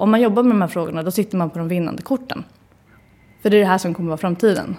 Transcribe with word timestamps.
Om 0.00 0.10
man 0.10 0.20
jobbar 0.20 0.42
med 0.42 0.52
de 0.52 0.60
här 0.60 0.68
frågorna 0.68 1.02
då 1.02 1.10
sitter 1.10 1.36
man 1.36 1.50
på 1.50 1.58
de 1.58 1.68
vinnande 1.68 2.02
korten. 2.02 2.44
För 3.42 3.50
det 3.50 3.56
är 3.56 3.60
det 3.60 3.66
här 3.66 3.78
som 3.78 3.94
kommer 3.94 4.08
vara 4.08 4.18
framtiden. 4.18 4.76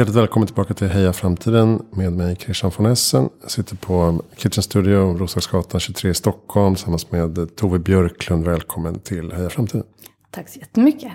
Hjärtligt 0.00 0.16
välkommen 0.16 0.46
tillbaka 0.46 0.74
till 0.74 0.88
Heja 0.88 1.12
Framtiden 1.12 1.82
med 1.90 2.12
mig 2.12 2.36
Christian 2.36 2.72
von 2.76 2.86
Essen. 2.86 3.28
Jag 3.42 3.50
sitter 3.50 3.76
på 3.76 4.22
Kitchen 4.36 4.62
Studio, 4.62 5.18
Roslagsgatan 5.18 5.80
23 5.80 6.10
i 6.10 6.14
Stockholm 6.14 6.74
tillsammans 6.74 7.10
med 7.10 7.56
Tove 7.56 7.78
Björklund. 7.78 8.44
Välkommen 8.44 8.98
till 8.98 9.32
Heja 9.32 9.50
Framtiden. 9.50 9.86
Tack 10.30 10.48
så 10.48 10.58
jättemycket. 10.58 11.12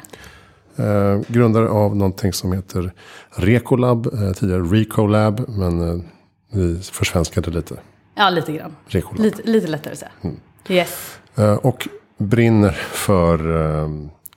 Eh, 0.75 1.21
grundare 1.27 1.69
av 1.69 1.95
någonting 1.95 2.33
som 2.33 2.51
heter 2.51 2.91
Recolab, 3.29 4.13
eh, 4.13 4.31
tidigare 4.31 4.61
Recolab, 4.61 5.45
men 5.49 5.89
eh, 5.89 6.05
vi 6.51 6.79
försvenskade 6.79 7.51
lite. 7.51 7.75
Ja, 8.15 8.29
lite 8.29 8.51
grann. 8.51 8.75
Recolab. 8.87 9.19
Lite, 9.19 9.43
lite 9.43 9.67
lättare 9.67 9.93
att 9.93 9.99
säga. 9.99 10.11
Mm. 10.21 10.39
Yes. 10.69 11.19
Eh, 11.35 11.53
och 11.53 11.87
brinner 12.17 12.71
för 12.91 13.55
eh, 13.83 13.89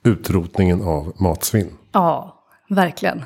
utrotningen 0.03 0.81
av 0.81 1.13
matsvinn. 1.17 1.69
Ja, 1.91 2.43
verkligen. 2.69 3.23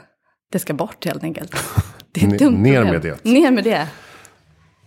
Det 0.53 0.59
ska 0.59 0.73
bort 0.73 1.05
helt 1.05 1.23
enkelt. 1.23 1.55
Det 2.11 2.23
är 2.23 2.33
ett 2.33 2.39
dumt 2.39 2.57
ner 2.57 2.83
med 2.83 3.01
det. 3.01 3.23
Ner 3.23 3.51
med 3.51 3.63
det. 3.63 3.87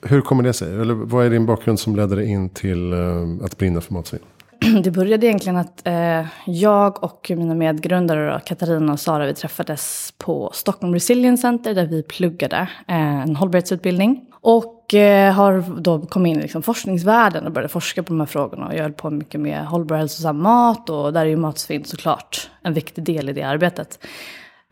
Hur 0.03 0.21
kommer 0.21 0.43
det 0.43 0.53
sig? 0.53 0.81
Eller 0.81 0.95
vad 0.95 1.27
är 1.27 1.31
din 1.31 1.47
bakgrund 1.47 1.81
som 1.81 1.97
ledde 1.97 2.17
dig 2.17 2.27
in 2.27 2.49
till 2.49 2.93
eh, 2.93 2.99
att 3.45 3.59
brinna 3.59 3.81
för 3.81 3.93
matsvinn? 3.93 4.23
Det 4.83 4.91
började 4.91 5.27
egentligen 5.27 5.57
att 5.57 5.87
eh, 5.87 6.27
jag 6.47 7.05
och 7.05 7.33
mina 7.37 7.55
medgrundare 7.55 8.41
Katarina 8.47 8.93
och 8.93 9.01
Sara 9.01 9.27
vi 9.27 9.35
träffades 9.35 10.15
på 10.19 10.51
Stockholm 10.55 10.95
Resilience 10.95 11.41
Center 11.41 11.75
där 11.75 11.87
vi 11.87 12.03
pluggade 12.03 12.69
eh, 12.89 13.21
en 13.23 13.37
hållbarhetsutbildning. 13.37 14.25
Och 14.41 14.95
eh, 14.95 15.33
har 15.33 15.81
då 15.81 16.01
kommit 16.01 16.31
in 16.31 16.39
i 16.39 16.43
liksom, 16.43 16.63
forskningsvärlden 16.63 17.47
och 17.47 17.53
började 17.53 17.69
forska 17.69 18.03
på 18.03 18.09
de 18.09 18.21
här 18.21 18.27
frågorna. 18.27 18.67
Och 18.67 18.75
jag 18.75 18.83
höll 18.83 18.93
på 18.93 19.11
mycket 19.11 19.41
med 19.41 19.67
hållbar 19.67 19.97
hälsosam 19.97 20.43
mat 20.43 20.91
och 20.91 21.13
där 21.13 21.21
är 21.21 21.27
ju 21.27 21.37
matsvinn 21.37 21.85
såklart 21.85 22.51
en 22.63 22.75
viktig 22.75 23.05
del 23.05 23.29
i 23.29 23.33
det 23.33 23.43
arbetet. 23.43 23.99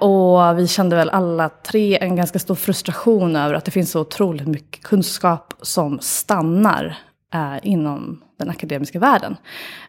Och 0.05 0.59
vi 0.59 0.69
kände 0.69 0.97
väl 0.97 1.11
alla 1.11 1.49
tre 1.49 1.99
en 2.01 2.17
ganska 2.17 2.39
stor 2.39 2.55
frustration 2.55 3.37
över 3.37 3.55
att 3.55 3.65
det 3.65 3.71
finns 3.71 3.91
så 3.91 4.01
otroligt 4.01 4.49
mycket 4.49 4.85
kunskap 4.85 5.55
som 5.63 5.99
stannar 5.99 6.99
eh, 7.35 7.57
inom 7.63 8.23
den 8.39 8.51
akademiska 8.51 8.99
världen. 8.99 9.37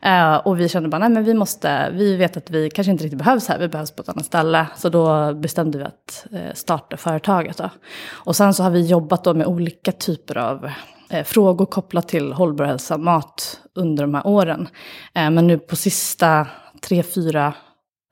Eh, 0.02 0.36
och 0.36 0.60
vi 0.60 0.70
kände 0.70 0.90
bara, 0.90 0.98
nej 0.98 1.10
men 1.10 1.24
vi 1.24 1.34
måste, 1.34 1.90
vi 1.94 2.16
vet 2.16 2.38
att 2.38 2.50
vi 2.50 2.70
kanske 2.70 2.92
inte 2.92 3.04
riktigt 3.04 3.18
behövs 3.18 3.48
här, 3.48 3.60
vi 3.60 3.68
behövs 3.68 3.92
på 3.92 4.02
ett 4.02 4.10
annat 4.10 4.26
ställe. 4.26 4.68
Så 4.78 4.90
då 4.90 5.34
bestämde 5.34 5.78
vi 5.78 5.84
att 5.84 6.26
eh, 6.32 6.54
starta 6.54 6.98
företaget. 6.98 7.58
Då. 7.58 7.70
Och 8.12 8.36
sen 8.36 8.54
så 8.54 8.64
har 8.64 8.70
vi 8.70 8.86
jobbat 8.86 9.24
då 9.24 9.34
med 9.34 9.48
olika 9.48 9.92
typer 9.92 10.38
av 10.38 10.70
eh, 11.10 11.24
frågor 11.24 11.66
kopplat 11.66 12.08
till 12.08 12.34
hållbar 12.34 12.66
hälsa, 12.66 12.98
mat 12.98 13.60
under 13.74 14.04
de 14.04 14.14
här 14.14 14.28
åren. 14.28 14.68
Eh, 15.14 15.30
men 15.30 15.48
nu 15.48 15.58
på 15.58 15.76
sista 15.76 16.48
tre, 16.82 17.04
fyra 17.04 17.54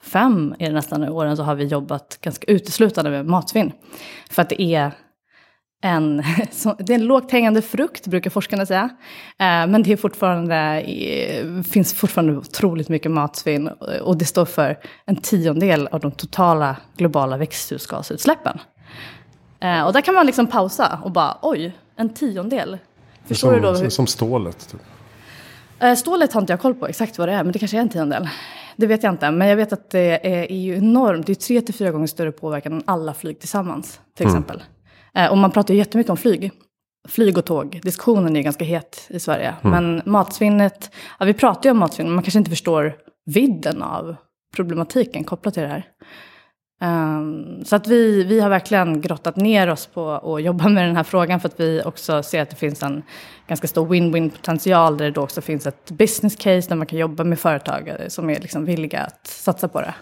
fem 0.04 0.56
är 0.60 0.68
det 0.68 0.74
nästan 0.76 1.04
åren 1.10 1.38
så 1.38 1.44
har 1.44 1.56
vi 1.56 1.66
jobbat 1.66 2.18
ganska 2.22 2.52
uteslutande 2.52 3.12
med 3.12 3.26
matsvinn. 3.26 3.72
För 4.30 4.42
att 4.42 4.50
det 4.50 4.62
är 4.62 4.92
en, 5.84 6.18
det 6.78 6.94
är 6.94 6.96
en 6.96 7.06
lågt 7.06 7.32
hängande 7.32 7.62
frukt, 7.62 8.08
brukar 8.08 8.30
forskarna 8.30 8.66
säga. 8.66 8.90
Eh, 9.40 9.68
Men 9.68 9.84
det 9.84 9.92
är 9.92 9.98
fortfarande, 9.98 10.56
eh, 10.82 11.62
finns 11.62 11.94
fortfarande 11.94 12.38
otroligt 12.38 12.90
mycket 12.90 13.12
matsvinn. 13.12 13.68
Och 14.02 14.18
det 14.18 14.26
står 14.26 14.46
för 14.46 14.80
en 15.06 15.16
tiondel 15.16 15.88
av 15.88 16.00
de 16.00 16.12
totala 16.12 16.76
globala 16.98 17.38
växthusgasutsläppen. 17.38 18.60
Eh, 19.60 19.84
Och 19.86 19.94
där 19.94 20.02
kan 20.02 20.14
man 20.16 20.26
liksom 20.26 20.48
pausa 20.48 21.00
och 21.04 21.12
bara, 21.12 21.38
oj, 21.42 21.78
en 21.96 22.14
tiondel. 22.14 22.78
Förstår 23.26 23.52
som, 23.54 23.62
du 23.62 23.68
då? 23.68 23.74
hur- 23.78 23.90
som, 23.90 24.08
stålet. 24.08 24.70
Typ. 24.72 24.82
Eh, 25.80 25.94
Stålet 25.96 26.34
har 26.34 26.42
inte 26.42 26.54
jag 26.54 26.60
koll 26.60 26.74
på 26.74 26.88
exakt 26.88 27.18
vad 27.18 27.28
det 27.28 27.34
är, 27.34 27.44
men 27.44 27.54
det 27.54 27.60
kanske 27.60 27.78
är 27.78 27.82
en 27.82 27.90
tiondel. 27.90 28.30
Det 28.76 28.88
vet 28.88 29.04
jag 29.04 29.14
inte, 29.14 29.32
men 29.32 29.48
jag 29.48 29.56
vet 29.56 29.74
att 29.74 29.90
det 29.90 30.28
är, 30.28 30.52
är 30.52 30.56
ju 30.56 30.76
enormt. 30.76 31.26
Det 31.28 31.34
är 31.34 31.36
tre 31.36 31.62
till 31.62 31.74
fyra 31.74 31.92
gånger 31.92 32.08
större 32.08 32.32
påverkan 32.32 32.74
än 32.74 32.84
alla 32.86 33.14
flyg 33.14 33.40
tillsammans, 33.40 34.02
till 34.18 34.26
exempel. 34.26 34.64
Eh, 35.16 35.32
och 35.32 35.38
man 35.38 35.52
pratar 35.52 35.74
ju 35.74 35.78
jättemycket 35.78 36.10
om 36.10 36.18
flyg. 36.18 36.52
Flyg 37.08 37.38
och 37.38 37.46
tåg. 37.46 37.80
Diskussionen 37.84 38.36
är 38.36 38.42
ganska 38.42 38.66
het 38.66 39.08
i 39.10 39.20
Sverige. 39.20 39.56
Men 39.62 40.02
matsvinnet, 40.06 40.92
ja, 41.20 41.26
vi 41.26 41.34
pratar 41.34 41.70
ju 41.70 41.72
om 41.72 41.78
matsvinn, 41.78 42.08
men 42.08 42.16
man 42.16 42.24
kanske 42.24 42.40
inte 42.40 42.50
förstår 42.50 42.96
vidden 43.26 43.82
av 43.82 44.16
problematiken 44.56 45.24
kopplat 45.24 45.54
till 45.54 45.64
det 45.64 45.70
här. 45.70 45.86
Ehm, 46.84 47.66
så 47.66 47.76
att 47.76 47.88
vi, 47.88 48.24
vi 48.24 48.40
har 48.40 48.50
verkligen 48.50 49.02
grottat 49.02 49.36
ner 49.36 49.70
oss 49.70 49.86
på 49.86 50.12
att 50.12 50.44
jobba 50.44 50.70
med 50.70 50.88
den 50.88 50.96
här 50.96 51.04
frågan 51.04 51.40
för 51.40 51.50
att 51.50 51.60
vi 51.60 51.82
också 51.86 52.24
ser 52.24 52.42
att 52.42 52.50
det 52.50 52.56
finns 52.56 52.84
en 52.84 53.04
ganska 53.48 53.68
stor 53.68 53.88
win-win 53.88 54.30
potential 54.30 54.98
där 54.98 55.06
det 55.06 55.12
då 55.12 55.22
också 55.22 55.42
finns 55.42 55.68
ett 55.68 55.92
business 55.92 56.36
case 56.36 56.70
där 56.70 56.76
man 56.76 56.88
kan 56.88 57.00
jobba 57.00 57.24
med 57.24 57.40
företagare 57.40 58.10
som 58.10 58.30
är 58.30 58.40
liksom 58.40 58.66
villiga 58.66 59.00
att 59.00 59.28
satsa 59.28 59.68
på 59.68 59.82
det. 59.82 59.94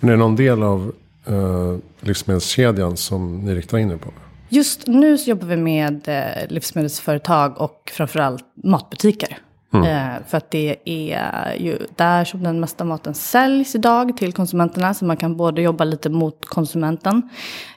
Men 0.00 0.08
är 0.08 0.12
det 0.12 0.18
någon 0.18 0.36
del 0.36 0.62
av 0.62 0.92
uh, 1.30 1.78
livsmedelskedjan 2.00 2.96
som 2.96 3.40
ni 3.40 3.54
riktar 3.54 3.78
in 3.78 3.90
er 3.90 3.96
på? 3.96 4.10
Just 4.48 4.86
nu 4.86 5.18
så 5.18 5.30
jobbar 5.30 5.46
vi 5.46 5.56
med 5.56 6.08
eh, 6.08 6.48
livsmedelsföretag 6.48 7.60
och 7.60 7.92
framförallt 7.94 8.44
matbutiker. 8.54 9.38
Eh, 9.74 10.26
för 10.28 10.36
att 10.36 10.50
det 10.50 10.76
är 10.84 11.54
ju 11.54 11.78
där 11.96 12.24
som 12.24 12.42
den 12.42 12.60
mesta 12.60 12.84
maten 12.84 13.14
säljs 13.14 13.74
idag 13.74 14.16
till 14.16 14.32
konsumenterna. 14.32 14.94
Så 14.94 15.04
man 15.04 15.16
kan 15.16 15.36
både 15.36 15.62
jobba 15.62 15.84
lite 15.84 16.10
mot 16.10 16.46
konsumenten. 16.46 17.28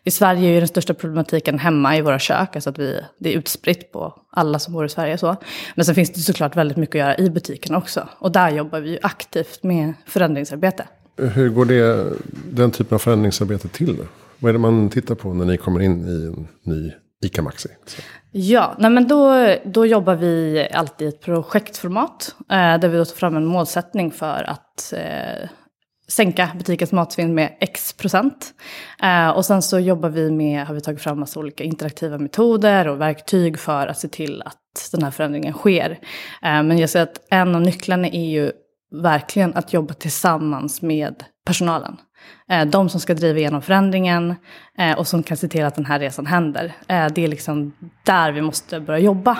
I 0.03 0.11
Sverige 0.11 0.49
är 0.49 0.53
ju 0.53 0.59
den 0.59 0.67
största 0.67 0.93
problematiken 0.93 1.59
hemma 1.59 1.97
i 1.97 2.01
våra 2.01 2.19
kök. 2.19 2.55
Alltså 2.55 2.69
att 2.69 2.79
vi, 2.79 2.99
det 3.19 3.33
är 3.33 3.37
utspritt 3.37 3.91
på 3.91 4.13
alla 4.29 4.59
som 4.59 4.73
bor 4.73 4.85
i 4.85 4.89
Sverige. 4.89 5.17
Så. 5.17 5.35
Men 5.75 5.85
sen 5.85 5.95
finns 5.95 6.13
det 6.13 6.19
såklart 6.19 6.55
väldigt 6.55 6.77
mycket 6.77 6.95
att 6.95 6.99
göra 6.99 7.17
i 7.17 7.29
butiken 7.29 7.75
också. 7.75 8.07
Och 8.19 8.31
där 8.31 8.49
jobbar 8.49 8.79
vi 8.79 8.89
ju 8.89 8.99
aktivt 9.01 9.63
med 9.63 9.93
förändringsarbete. 10.05 10.87
Hur 11.17 11.49
går 11.49 11.65
det, 11.65 12.05
den 12.51 12.71
typen 12.71 12.95
av 12.95 12.99
förändringsarbete 12.99 13.67
till? 13.67 13.97
Vad 14.39 14.49
är 14.49 14.53
det 14.53 14.59
man 14.59 14.89
tittar 14.89 15.15
på 15.15 15.33
när 15.33 15.45
ni 15.45 15.57
kommer 15.57 15.79
in 15.79 16.07
i 16.07 16.25
en 16.25 16.47
ny 16.63 16.91
ICA 17.25 17.41
Maxi? 17.41 17.69
Så. 17.85 18.01
Ja, 18.35 18.75
nej 18.79 18.91
men 18.91 19.07
då, 19.07 19.47
då 19.65 19.85
jobbar 19.85 20.15
vi 20.15 20.67
alltid 20.73 21.05
i 21.05 21.09
ett 21.09 21.21
projektformat. 21.21 22.35
Eh, 22.39 22.79
där 22.79 22.87
vi 22.87 22.97
då 22.97 23.05
tar 23.05 23.15
fram 23.15 23.37
en 23.37 23.45
målsättning 23.45 24.11
för 24.11 24.49
att 24.49 24.93
eh, 24.97 25.49
sänka 26.07 26.51
butikens 26.57 26.91
matsvinn 26.91 27.33
med 27.35 27.57
x 27.59 27.93
procent. 27.93 28.53
Eh, 29.03 29.29
och 29.29 29.45
sen 29.45 29.61
så 29.61 29.79
jobbar 29.79 30.09
vi 30.09 30.31
med, 30.31 30.67
har 30.67 30.75
vi 30.75 30.81
tagit 30.81 31.01
fram 31.01 31.19
massa 31.19 31.39
olika 31.39 31.63
interaktiva 31.63 32.17
metoder 32.17 32.87
och 32.87 33.01
verktyg 33.01 33.59
för 33.59 33.87
att 33.87 33.99
se 33.99 34.07
till 34.07 34.41
att 34.45 34.89
den 34.91 35.03
här 35.03 35.11
förändringen 35.11 35.53
sker. 35.53 35.91
Eh, 36.41 36.63
men 36.63 36.77
jag 36.77 36.89
säger 36.89 37.03
att 37.03 37.21
en 37.29 37.55
av 37.55 37.61
nycklarna 37.61 38.07
är 38.07 38.29
ju 38.29 38.51
verkligen 38.91 39.53
att 39.53 39.73
jobba 39.73 39.93
tillsammans 39.93 40.81
med 40.81 41.23
personalen. 41.45 41.97
Eh, 42.49 42.65
de 42.65 42.89
som 42.89 42.99
ska 42.99 43.13
driva 43.13 43.39
igenom 43.39 43.61
förändringen 43.61 44.35
eh, 44.77 44.97
och 44.97 45.07
som 45.07 45.23
kan 45.23 45.37
se 45.37 45.47
till 45.47 45.65
att 45.65 45.75
den 45.75 45.85
här 45.85 45.99
resan 45.99 46.25
händer. 46.25 46.73
Eh, 46.87 47.07
det 47.15 47.23
är 47.23 47.27
liksom 47.27 47.73
där 48.03 48.31
vi 48.31 48.41
måste 48.41 48.79
börja 48.79 48.99
jobba. 48.99 49.37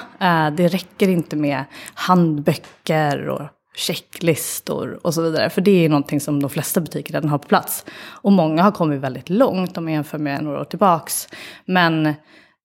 Det 0.58 0.68
räcker 0.68 1.08
inte 1.08 1.36
med 1.36 1.64
handböcker 1.94 3.30
och 3.30 3.42
checklistor 3.76 5.00
och 5.02 5.14
så 5.14 5.22
vidare. 5.22 5.50
För 5.50 5.62
det 5.62 5.86
är 5.86 5.90
någonting 5.90 6.20
som 6.20 6.42
de 6.42 6.50
flesta 6.50 6.82
butiker 6.82 7.14
redan 7.14 7.30
har 7.30 7.38
på 7.38 7.48
plats. 7.48 7.86
Och 8.06 8.32
många 8.32 8.64
har 8.64 8.72
kommit 8.72 9.02
väldigt 9.02 9.30
långt 9.30 9.78
om 9.78 9.84
man 9.84 9.94
jämför 9.94 10.18
med 10.18 10.44
några 10.44 10.60
år 10.60 10.66
tillbaks. 10.66 11.28
Men 11.66 12.14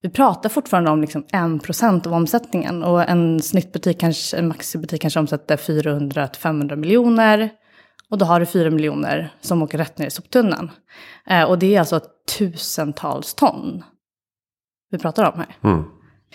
vi 0.02 0.10
pratar 0.10 0.48
fortfarande 0.48 0.90
om 0.90 1.00
liksom 1.00 1.24
1% 1.24 2.06
av 2.06 2.12
omsättningen. 2.12 2.82
Och 2.82 3.08
en 3.08 3.42
snittbutik, 3.42 4.00
kanske, 4.00 4.36
en 4.36 4.48
maxibutik 4.48 5.02
kanske 5.02 5.20
omsätter 5.20 5.56
400-500 5.56 6.76
miljoner. 6.76 7.50
Och 8.10 8.18
då 8.18 8.24
har 8.24 8.40
du 8.40 8.46
4 8.46 8.70
miljoner 8.70 9.32
som 9.40 9.62
åker 9.62 9.78
rätt 9.78 9.98
ner 9.98 10.06
i 10.06 10.10
soptunnan. 10.10 10.70
Eh, 11.26 11.42
och 11.42 11.58
det 11.58 11.74
är 11.74 11.80
alltså 11.80 12.00
tusentals 12.38 13.34
ton 13.34 13.84
vi 14.90 14.98
pratar 14.98 15.32
om 15.32 15.38
här. 15.38 15.70
Mm. 15.70 15.84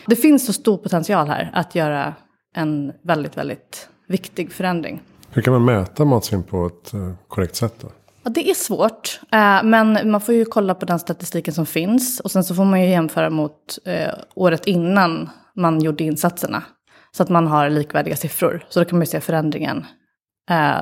Det 0.06 0.16
finns 0.16 0.46
så 0.46 0.54
stor 0.54 0.78
potential 0.78 1.28
här 1.28 1.52
att 1.54 1.75
göra 1.75 2.14
en 2.56 2.94
väldigt, 3.04 3.38
väldigt 3.38 3.90
viktig 4.08 4.52
förändring. 4.52 5.02
Hur 5.30 5.42
kan 5.42 5.54
man 5.54 5.66
mäta 5.66 6.06
matsvinn 6.06 6.44
på 6.44 6.66
ett 6.66 6.94
eh, 6.94 7.14
korrekt 7.28 7.56
sätt? 7.56 7.75
Då? 7.81 7.88
Ja, 8.24 8.30
det 8.30 8.50
är 8.50 8.54
svårt, 8.54 9.20
eh, 9.31 9.64
men 9.64 10.12
man 10.12 10.22
får 10.22 10.36
ju 10.36 10.46
kolla 10.46 10.75
på 10.75 10.86
den 10.86 11.00
statistiken 11.00 11.54
som 11.54 11.66
finns. 11.66 12.20
Och 12.20 12.31
sen 12.31 12.44
så 12.44 12.56
får 12.56 12.66
man 12.66 12.81
ju 12.81 12.90
jämföra 12.90 13.30
mot 13.30 13.80
eh, 13.86 14.14
året 14.36 14.66
innan 14.66 15.30
man 15.56 15.81
gjorde 15.81 16.04
insatserna. 16.04 16.64
Så 17.12 17.24
att 17.24 17.30
man 17.30 17.48
har 17.48 17.70
likvärdiga 17.70 18.16
siffror. 18.16 18.66
Så 18.70 18.80
då 18.80 18.86
kan 18.86 18.98
man 18.98 19.04
ju 19.04 19.12
se 19.12 19.22
förändringen 19.22 19.86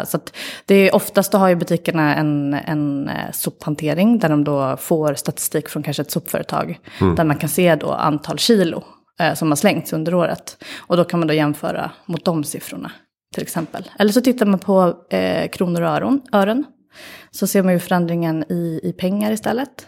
så 0.05 0.17
att 0.17 0.35
det 0.65 0.75
är 0.75 0.95
oftast 0.95 1.33
har 1.33 1.49
ju 1.49 1.55
butikerna 1.55 2.15
en, 2.15 2.53
en 2.53 3.09
eh, 3.09 3.31
sophantering 3.33 4.19
där 4.19 4.29
de 4.29 4.43
då 4.43 4.77
får 4.77 5.13
statistik 5.13 5.69
från 5.69 5.83
kanske 5.83 6.01
ett 6.01 6.11
sopföretag. 6.11 6.79
Där 6.99 7.23
man 7.23 7.37
kan 7.37 7.49
se 7.49 7.75
då 7.75 7.91
antal 7.91 8.37
kilo 8.39 8.83
eh, 9.19 9.33
som 9.33 9.47
har 9.51 9.55
slängts 9.55 9.93
under 9.93 10.13
året. 10.15 10.63
Och 10.77 10.97
då 10.97 11.03
kan 11.03 11.19
man 11.19 11.27
då 11.27 11.33
jämföra 11.33 11.91
mot 12.05 12.25
de 12.25 12.43
siffrorna 12.43 12.91
till 13.33 13.43
exempel. 13.43 13.89
Eller 13.99 14.11
så 14.11 14.21
tittar 14.21 14.45
man 14.45 14.59
på 14.59 14.95
eh, 15.09 15.49
kronor 15.49 15.81
och 15.81 15.87
öron, 15.89 16.21
ören. 16.31 16.63
Så 17.31 17.47
ser 17.47 17.63
man 17.63 17.73
ju 17.73 17.79
förändringen 17.79 18.43
i, 18.51 18.79
i 18.83 18.93
pengar 18.93 19.31
istället. 19.31 19.87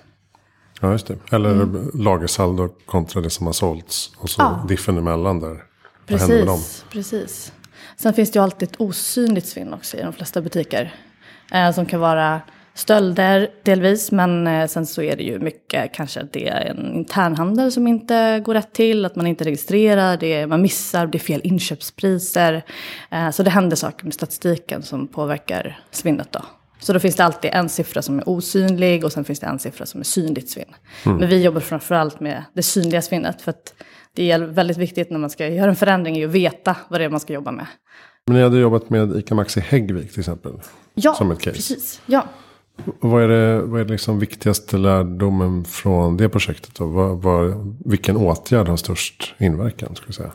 Ja, 0.81 0.91
just 0.91 1.07
det. 1.07 1.17
Eller 1.31 1.67
lagersaldo 2.03 2.69
kontra 2.85 3.21
det 3.21 3.29
som 3.29 3.45
har 3.45 3.53
sålts. 3.53 4.11
Och 4.17 4.29
så 4.29 4.41
Ja. 4.41 4.65
diffen 4.67 4.97
emellan 4.97 5.39
där. 5.39 5.63
Precis, 6.07 6.85
precis. 6.91 7.53
Sen 7.97 8.13
finns 8.13 8.31
det 8.31 8.37
ju 8.37 8.43
alltid 8.43 8.69
ett 8.69 8.81
osynligt 8.81 9.47
svinn 9.47 9.73
också 9.73 9.97
i 9.97 10.01
de 10.01 10.13
flesta 10.13 10.41
butiker. 10.41 10.93
Eh, 11.51 11.71
som 11.71 11.85
kan 11.85 11.99
vara 11.99 12.41
stölder 12.73 13.49
delvis, 13.63 14.11
men 14.11 14.47
eh, 14.47 14.67
sen 14.67 14.85
så 14.85 15.01
är 15.01 15.15
det 15.15 15.23
ju 15.23 15.39
mycket 15.39 15.93
kanske 15.93 16.21
att 16.21 16.33
det 16.33 16.47
är 16.47 16.65
en 16.65 16.95
internhandel 16.95 17.71
som 17.71 17.87
inte 17.87 18.39
går 18.45 18.53
rätt 18.53 18.73
till, 18.73 19.05
att 19.05 19.15
man 19.15 19.27
inte 19.27 19.43
registrerar, 19.43 20.17
det 20.17 20.33
är, 20.33 20.47
man 20.47 20.61
missar, 20.61 21.07
det 21.07 21.17
är 21.17 21.19
fel 21.19 21.41
inköpspriser. 21.43 22.63
Eh, 23.11 23.29
så 23.29 23.43
det 23.43 23.49
händer 23.49 23.75
saker 23.75 24.05
med 24.05 24.13
statistiken 24.13 24.83
som 24.83 25.07
påverkar 25.07 25.79
svinnet 25.91 26.31
då. 26.31 26.41
Så 26.79 26.93
då 26.93 26.99
finns 26.99 27.15
det 27.15 27.23
alltid 27.23 27.51
en 27.53 27.69
siffra 27.69 28.01
som 28.01 28.19
är 28.19 28.29
osynlig 28.29 29.05
och 29.05 29.11
sen 29.11 29.25
finns 29.25 29.39
det 29.39 29.47
en 29.47 29.59
siffra 29.59 29.85
som 29.85 29.99
är 29.99 30.05
synligt 30.05 30.49
svinn. 30.49 30.75
Men 31.03 31.29
vi 31.29 31.43
jobbar 31.43 31.61
framförallt 31.61 32.19
med 32.19 32.43
det 32.53 32.63
synliga 32.63 33.01
svinnet 33.01 33.41
för 33.41 33.49
att 33.49 33.73
det 34.15 34.31
är 34.31 34.39
väldigt 34.39 34.77
viktigt 34.77 35.10
när 35.10 35.19
man 35.19 35.30
ska 35.30 35.48
göra 35.48 35.69
en 35.69 35.75
förändring 35.75 36.18
är 36.18 36.25
att 36.25 36.31
veta 36.31 36.77
vad 36.89 37.00
det 37.00 37.04
är 37.04 37.10
man 37.10 37.19
ska 37.19 37.33
jobba 37.33 37.51
med. 37.51 37.65
Men 38.25 38.36
ni 38.36 38.44
hade 38.44 38.57
jobbat 38.60 38.89
med 38.89 39.15
ICA 39.15 39.36
Maxi 39.36 39.60
Häggvik 39.60 40.12
till 40.12 40.19
exempel. 40.19 40.51
Ja, 40.94 41.13
Som 41.13 41.31
ett 41.31 41.39
case. 41.39 41.56
precis. 41.56 42.01
Ja. 42.06 42.25
Vad 43.00 43.24
är 43.24 43.27
det, 43.27 43.62
vad 43.62 43.81
är 43.81 43.86
det 43.86 43.92
liksom 43.92 44.19
viktigaste 44.19 44.77
lärdomen 44.77 45.65
från 45.65 46.18
det 46.18 46.30
projektet? 46.30 46.75
Då? 46.75 46.86
Vad, 46.86 47.21
vad, 47.21 47.75
vilken 47.86 48.18
åtgärd 48.18 48.68
har 48.68 48.77
störst 48.77 49.36
inverkan? 49.39 49.95
Skulle 49.95 50.07
jag 50.07 50.15
säga? 50.15 50.31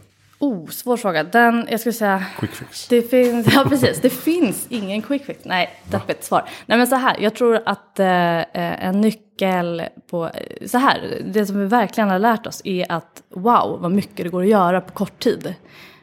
Oh, 0.69 0.73
svår 0.73 0.97
fråga. 0.97 1.25
Den, 1.25 1.67
jag 1.71 1.81
skulle 1.81 1.93
säga... 1.93 2.25
Quick 2.39 2.51
fix. 2.51 2.89
Det 2.89 3.03
finns, 3.03 3.55
ja, 3.55 3.65
precis. 3.69 4.01
Det 4.01 4.11
finns 4.11 4.67
ingen 4.69 5.03
quick 5.03 5.25
fix. 5.25 5.41
Nej, 5.45 5.71
deppigt 5.91 6.25
svar. 6.25 6.49
Nej, 6.67 6.79
men 6.79 6.87
så 6.87 6.97
här. 6.97 7.17
Jag 7.21 7.35
tror 7.35 7.61
att 7.67 8.01
eh, 8.01 8.87
en 8.87 9.01
nyckel 9.01 9.83
på... 10.11 10.31
Så 10.67 10.79
här, 10.79 11.23
det 11.25 11.47
som 11.47 11.59
vi 11.59 11.67
verkligen 11.67 12.11
har 12.11 12.19
lärt 12.19 12.47
oss 12.47 12.63
är 12.65 12.93
att 12.93 13.23
wow, 13.35 13.79
vad 13.81 13.93
mycket 13.93 14.17
det 14.17 14.29
går 14.29 14.43
att 14.43 14.49
göra 14.49 14.81
på 14.81 14.93
kort 14.93 15.19
tid. 15.19 15.55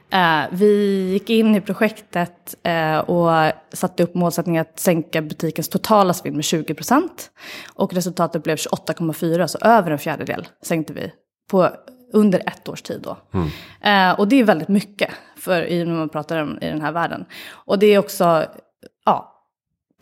Eh, 0.10 0.42
vi 0.52 1.02
gick 1.12 1.30
in 1.30 1.56
i 1.56 1.62
projektet 1.62 2.56
eh, 2.64 2.98
och 2.98 3.52
satte 3.74 4.04
upp 4.04 4.16
målsättningen 4.16 4.62
att 4.62 4.80
sänka 4.80 5.22
butikens 5.22 5.70
totala 5.70 6.14
svinn 6.14 6.36
med 6.36 6.44
20 6.44 6.74
procent. 6.74 7.32
Och 7.74 7.94
resultatet 7.94 8.44
blev 8.44 8.56
28,4, 8.56 9.48
så 9.48 9.58
över 9.58 9.92
en 9.92 10.00
fjärdedel 10.00 10.48
sänkte 10.62 10.94
vi 10.94 11.12
på 11.52 11.70
under 12.16 12.40
ett 12.40 12.70
års 12.70 12.82
tid 12.82 13.02
då. 13.04 13.18
Eh, 13.90 14.20
och 14.20 14.28
det 14.28 14.40
är 14.40 14.44
väldigt 14.44 14.68
mycket 14.68 15.12
för 15.38 15.66
i, 15.66 15.86
när 15.86 15.94
man 15.94 16.10
pratar 16.10 16.42
om 16.42 16.58
i 16.62 16.66
den 16.66 16.82
här 16.82 16.92
världen. 16.92 17.26
Och 17.52 17.80
det 17.80 17.88
är 17.88 18.00
också 18.00 18.46
ja, 19.06 19.36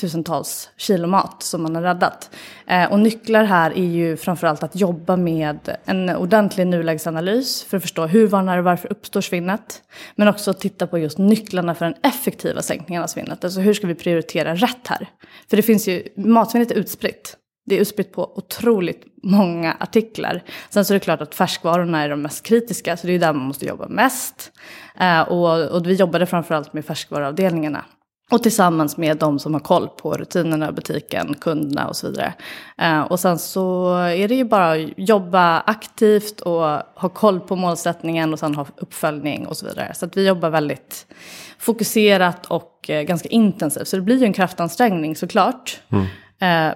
tusentals 0.01 0.69
kilo 0.77 1.07
mat 1.07 1.43
som 1.43 1.63
man 1.63 1.75
har 1.75 1.81
räddat. 1.81 2.29
Eh, 2.67 2.91
och 2.91 2.99
nycklar 2.99 3.43
här 3.43 3.71
är 3.71 3.85
ju 3.85 4.17
framförallt 4.17 4.63
att 4.63 4.75
jobba 4.75 5.15
med 5.15 5.77
en 5.85 6.09
ordentlig 6.09 6.67
nulägesanalys 6.67 7.63
för 7.63 7.77
att 7.77 7.83
förstå 7.83 8.05
hur, 8.05 8.27
var, 8.27 8.57
och 8.57 8.63
varför 8.63 8.91
uppstår 8.91 9.21
svinnet. 9.21 9.81
Men 10.15 10.27
också 10.27 10.51
att 10.51 10.59
titta 10.59 10.87
på 10.87 10.97
just 10.97 11.17
nycklarna 11.17 11.75
för 11.75 11.85
den 11.85 11.95
effektiva 12.03 12.61
sänkningen 12.61 13.03
av 13.03 13.07
svinnet. 13.07 13.43
Alltså 13.43 13.59
hur 13.59 13.73
ska 13.73 13.87
vi 13.87 13.95
prioritera 13.95 14.55
rätt 14.55 14.87
här? 14.87 15.07
För 15.49 15.57
det 15.57 15.63
finns 15.63 15.87
ju, 15.87 16.07
matsvinnet 16.15 16.71
är 16.71 16.75
utspritt. 16.75 17.37
Det 17.65 17.75
är 17.75 17.79
utspritt 17.79 18.11
på 18.11 18.37
otroligt 18.37 19.03
många 19.23 19.77
artiklar. 19.79 20.43
Sen 20.69 20.85
så 20.85 20.93
är 20.93 20.95
det 20.95 21.03
klart 21.03 21.21
att 21.21 21.35
färskvarorna 21.35 22.03
är 22.03 22.09
de 22.09 22.21
mest 22.21 22.45
kritiska, 22.45 22.97
så 22.97 23.07
det 23.07 23.13
är 23.13 23.19
där 23.19 23.33
man 23.33 23.47
måste 23.47 23.65
jobba 23.65 23.87
mest. 23.87 24.51
Eh, 24.99 25.21
och, 25.21 25.71
och 25.71 25.87
vi 25.87 25.93
jobbade 25.93 26.25
framförallt 26.25 26.73
med 26.73 26.85
färskvaruavdelningarna. 26.85 27.85
Och 28.31 28.43
tillsammans 28.43 28.97
med 28.97 29.17
de 29.17 29.39
som 29.39 29.53
har 29.53 29.61
koll 29.61 29.87
på 29.87 30.11
rutinerna 30.13 30.69
i 30.69 30.71
butiken, 30.71 31.33
kunderna 31.33 31.87
och 31.87 31.95
så 31.95 32.07
vidare. 32.07 32.33
Eh, 32.77 33.01
och 33.01 33.19
sen 33.19 33.39
så 33.39 33.95
är 33.95 34.27
det 34.27 34.35
ju 34.35 34.43
bara 34.43 34.71
att 34.71 34.89
jobba 34.97 35.59
aktivt 35.59 36.41
och 36.41 36.61
ha 36.95 37.09
koll 37.13 37.39
på 37.39 37.55
målsättningen 37.55 38.33
och 38.33 38.39
sen 38.39 38.55
ha 38.55 38.65
uppföljning 38.77 39.47
och 39.47 39.57
så 39.57 39.65
vidare. 39.65 39.91
Så 39.95 40.05
att 40.05 40.17
vi 40.17 40.27
jobbar 40.27 40.49
väldigt 40.49 41.05
fokuserat 41.59 42.45
och 42.45 42.89
eh, 42.89 43.01
ganska 43.01 43.29
intensivt. 43.29 43.87
Så 43.87 43.95
det 43.95 44.01
blir 44.01 44.17
ju 44.17 44.25
en 44.25 44.33
kraftansträngning 44.33 45.15
såklart. 45.15 45.81
Mm 45.91 46.05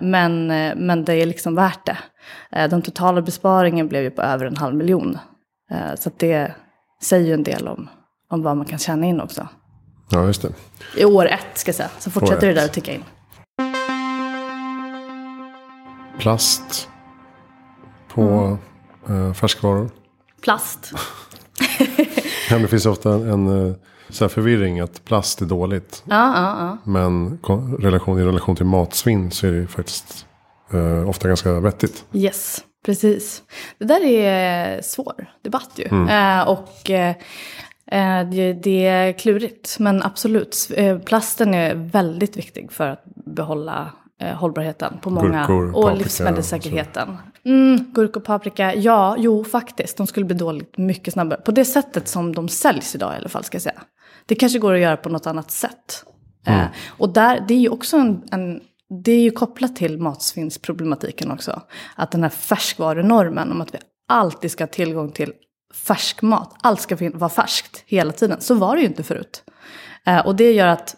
men, 0.02 0.52
eh, 0.52 0.76
men 0.76 1.06
det 1.06 1.14
är 1.14 1.26
liksom 1.26 1.56
värt 1.56 1.86
det. 1.86 1.98
Eh, 2.52 2.70
den 2.70 2.82
totala 2.82 3.22
besparingen 3.22 3.88
blev 3.88 4.04
ju 4.04 4.12
på 4.12 4.22
över 4.22 4.46
en 4.46 4.58
halv 4.58 4.76
miljon. 4.76 5.18
Eh, 5.72 5.96
så 6.00 6.12
det 6.18 6.52
säger 7.04 7.28
ju 7.28 7.34
en 7.34 7.44
del 7.44 7.68
om, 7.68 7.90
om 8.30 8.44
vad 8.44 8.58
man 8.58 8.66
kan 8.66 8.80
tjäna 8.80 9.06
in 9.06 9.22
också. 9.22 9.48
Ja, 10.10 10.26
just 10.26 10.42
det. 10.42 10.50
I 10.98 11.06
år 11.06 11.26
ett 11.26 11.58
ska 11.58 11.70
jag 11.70 11.76
säga. 11.76 11.90
Så 12.00 12.12
fortsätter 12.12 12.48
det 12.48 12.54
där 12.54 12.66
att 12.66 12.74
ticka 12.74 12.94
in. 12.94 13.04
Plast 16.20 16.90
på 18.08 18.58
eh, 19.10 19.34
färskvaror. 19.34 19.90
Plast. 20.42 20.94
Ja, 22.50 22.58
det 22.58 22.68
finns 22.68 22.86
ofta 22.86 23.14
en 23.14 23.68
eh, 23.68 23.76
så 24.10 24.30
förvirring 24.30 24.80
att 24.80 25.06
plast 25.06 25.42
är 25.42 25.46
dåligt. 25.46 26.04
Ja, 26.06 26.34
ja, 26.36 26.56
ja. 26.60 26.78
Men 26.84 27.40
relation, 27.80 28.20
i 28.20 28.24
relation 28.24 28.56
till 28.56 28.66
matsvinn 28.66 29.32
så 29.32 29.48
är 29.48 29.52
det 29.52 29.58
ju 29.58 29.68
faktiskt 29.68 30.26
eh, 30.74 31.10
ofta 31.10 31.28
ganska 31.28 31.60
vettigt. 31.60 32.06
Yes, 32.14 32.64
precis. 32.86 33.44
Det 33.80 33.86
där 33.86 34.06
är 34.06 34.82
svår 34.82 35.30
debatt 35.44 35.72
ju. 35.76 36.08
Eh, 36.10 36.48
och 36.50 36.90
eh, 36.90 37.16
eh, 37.92 38.30
det, 38.30 38.54
det 38.54 38.86
är 38.86 39.14
klurigt. 39.14 39.80
Men 39.80 40.04
absolut, 40.04 40.72
eh, 40.76 41.00
plasten 41.00 41.54
är 41.54 41.76
väldigt 41.76 42.38
viktig 42.38 42.72
för 42.72 42.88
att 42.88 43.04
behålla 43.26 43.92
eh, 44.22 44.36
hållbarheten 44.36 44.94
på 45.02 45.10
många. 45.10 45.40
Gurkor, 45.40 45.68
och 45.68 45.84
paprika 45.84 46.04
livsmedelssäkerheten. 46.04 47.18
Mm, 47.46 47.92
gurka 47.94 48.20
och 48.20 48.26
paprika, 48.26 48.76
ja, 48.76 49.16
jo 49.20 49.44
faktiskt. 49.44 49.98
De 49.98 50.08
skulle 50.08 50.26
bli 50.26 50.36
dåligt 50.36 50.78
mycket 50.78 51.14
snabbare. 51.14 51.42
På 51.42 51.52
det 51.52 51.66
sättet 51.66 52.08
som 52.08 52.36
de 52.36 52.50
säljs 52.50 52.96
idag 52.96 53.14
i 53.14 53.18
alla 53.18 53.30
fall 53.30 53.44
ska 53.44 53.56
jag 53.56 53.62
säga. 53.62 53.82
Det 54.28 54.36
kanske 54.36 54.60
går 54.60 54.74
att 54.74 54.80
göra 54.80 54.98
på 54.98 55.10
något 55.10 55.28
annat 55.28 55.52
sätt. 55.52 56.06
Eh, 56.48 56.66
och 56.88 57.14
där, 57.14 57.46
det 57.48 57.54
är 57.54 57.60
ju 57.60 57.70
också 57.70 57.98
en, 57.98 58.24
en 58.32 58.62
det 59.04 59.12
är 59.12 59.22
ju 59.22 59.32
kopplat 59.32 59.76
till 59.76 59.98
matsvinnsproblematiken 59.98 61.32
också. 61.32 61.62
Att 61.96 62.12
den 62.12 62.24
här 62.24 62.30
färskvarunormen 62.30 63.52
om 63.52 63.62
att 63.62 63.74
vi 63.74 63.78
alltid 64.08 64.52
ska 64.52 64.64
ha 64.64 64.68
tillgång 64.68 65.12
till 65.12 65.34
färsk 65.74 66.22
mat. 66.22 66.56
Allt 66.62 66.82
ska 66.82 66.98
vara 67.14 67.30
färskt 67.30 67.84
hela 67.86 68.12
tiden. 68.12 68.42
Så 68.42 68.56
var 68.56 68.76
det 68.76 68.82
ju 68.82 68.88
inte 68.88 69.04
förut. 69.04 69.44
Eh, 70.06 70.26
och 70.26 70.36
det 70.36 70.52
gör 70.52 70.68
att 70.68 70.96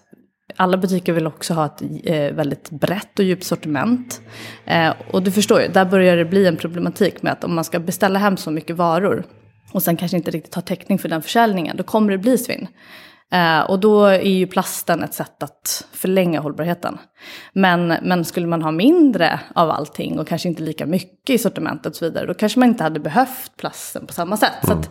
alla 0.56 0.78
butiker 0.78 1.14
vill 1.14 1.28
också 1.28 1.54
ha 1.54 1.66
ett 1.66 1.82
eh, 2.04 2.36
väldigt 2.36 2.70
brett 2.70 3.20
och 3.20 3.26
djupt 3.26 3.44
sortiment. 3.44 4.22
Eh, 4.66 4.94
och 5.12 5.24
du 5.24 5.32
förstår 5.32 5.62
ju, 5.62 5.68
där 5.68 5.86
börjar 5.86 6.18
det 6.18 6.26
bli 6.26 6.46
en 6.46 6.58
problematik 6.58 7.22
med 7.22 7.34
att 7.34 7.44
om 7.44 7.56
man 7.56 7.64
ska 7.64 7.80
beställa 7.80 8.20
hem 8.20 8.38
så 8.38 8.52
mycket 8.52 8.76
varor 8.76 9.24
och 9.72 9.84
sen 9.84 9.98
kanske 9.98 10.18
inte 10.18 10.32
riktigt 10.32 10.56
ha 10.56 10.62
täckning 10.62 11.00
för 11.00 11.10
den 11.10 11.22
försäljningen, 11.22 11.78
då 11.78 11.84
kommer 11.84 12.12
det 12.12 12.18
bli 12.18 12.38
svinn. 12.38 12.68
Eh, 13.32 13.62
och 13.62 13.80
då 13.80 14.06
är 14.06 14.22
ju 14.22 14.48
plasten 14.48 15.04
ett 15.04 15.14
sätt 15.14 15.44
att 15.44 15.88
förlänga 15.92 16.40
hållbarheten. 16.40 16.98
Men, 17.54 17.88
men 17.88 18.26
skulle 18.26 18.48
man 18.48 18.62
ha 18.62 18.72
mindre 18.72 19.40
av 19.56 19.70
allting 19.70 20.20
och 20.20 20.28
kanske 20.28 20.50
inte 20.50 20.64
lika 20.64 20.86
mycket 20.86 21.30
i 21.30 21.38
sortimentet 21.38 21.86
och 21.86 21.96
så 21.96 22.06
vidare, 22.06 22.26
då 22.26 22.34
kanske 22.34 22.60
man 22.60 22.70
inte 22.70 22.84
hade 22.84 23.00
behövt 23.00 23.58
plasten 23.58 24.08
på 24.08 24.14
samma 24.14 24.38
sätt. 24.38 24.58
Så 24.64 24.74
att, 24.74 24.90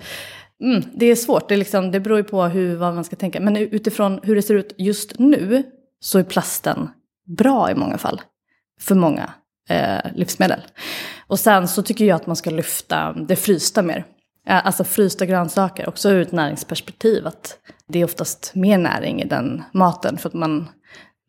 mm, 0.62 0.82
det 0.94 1.06
är 1.06 1.14
svårt, 1.14 1.48
det, 1.48 1.54
är 1.54 1.58
liksom, 1.58 1.90
det 1.90 2.00
beror 2.00 2.18
ju 2.18 2.24
på 2.24 2.44
hur, 2.44 2.76
vad 2.76 2.94
man 2.94 3.04
ska 3.04 3.16
tänka. 3.16 3.40
Men 3.40 3.56
utifrån 3.56 4.20
hur 4.22 4.34
det 4.34 4.42
ser 4.42 4.54
ut 4.54 4.74
just 4.78 5.18
nu 5.18 5.62
så 6.00 6.18
är 6.18 6.24
plasten 6.24 6.90
bra 7.38 7.70
i 7.70 7.74
många 7.74 7.98
fall. 7.98 8.20
För 8.80 8.94
många 8.94 9.30
eh, 9.68 10.12
livsmedel. 10.14 10.60
Och 11.26 11.38
sen 11.38 11.68
så 11.68 11.82
tycker 11.82 12.04
jag 12.04 12.16
att 12.16 12.26
man 12.26 12.36
ska 12.36 12.50
lyfta 12.50 13.12
det 13.12 13.36
frysta 13.36 13.82
mer. 13.82 14.04
Eh, 14.48 14.66
alltså 14.66 14.84
frysta 14.84 15.26
grönsaker, 15.26 15.88
också 15.88 16.10
ur 16.10 16.22
ett 16.22 16.32
näringsperspektiv. 16.32 17.26
Att 17.26 17.58
det 17.88 17.98
är 18.00 18.04
oftast 18.04 18.52
mer 18.54 18.78
näring 18.78 19.22
i 19.22 19.24
den 19.24 19.62
maten 19.72 20.18
för 20.18 20.28
att 20.28 20.34
man 20.34 20.68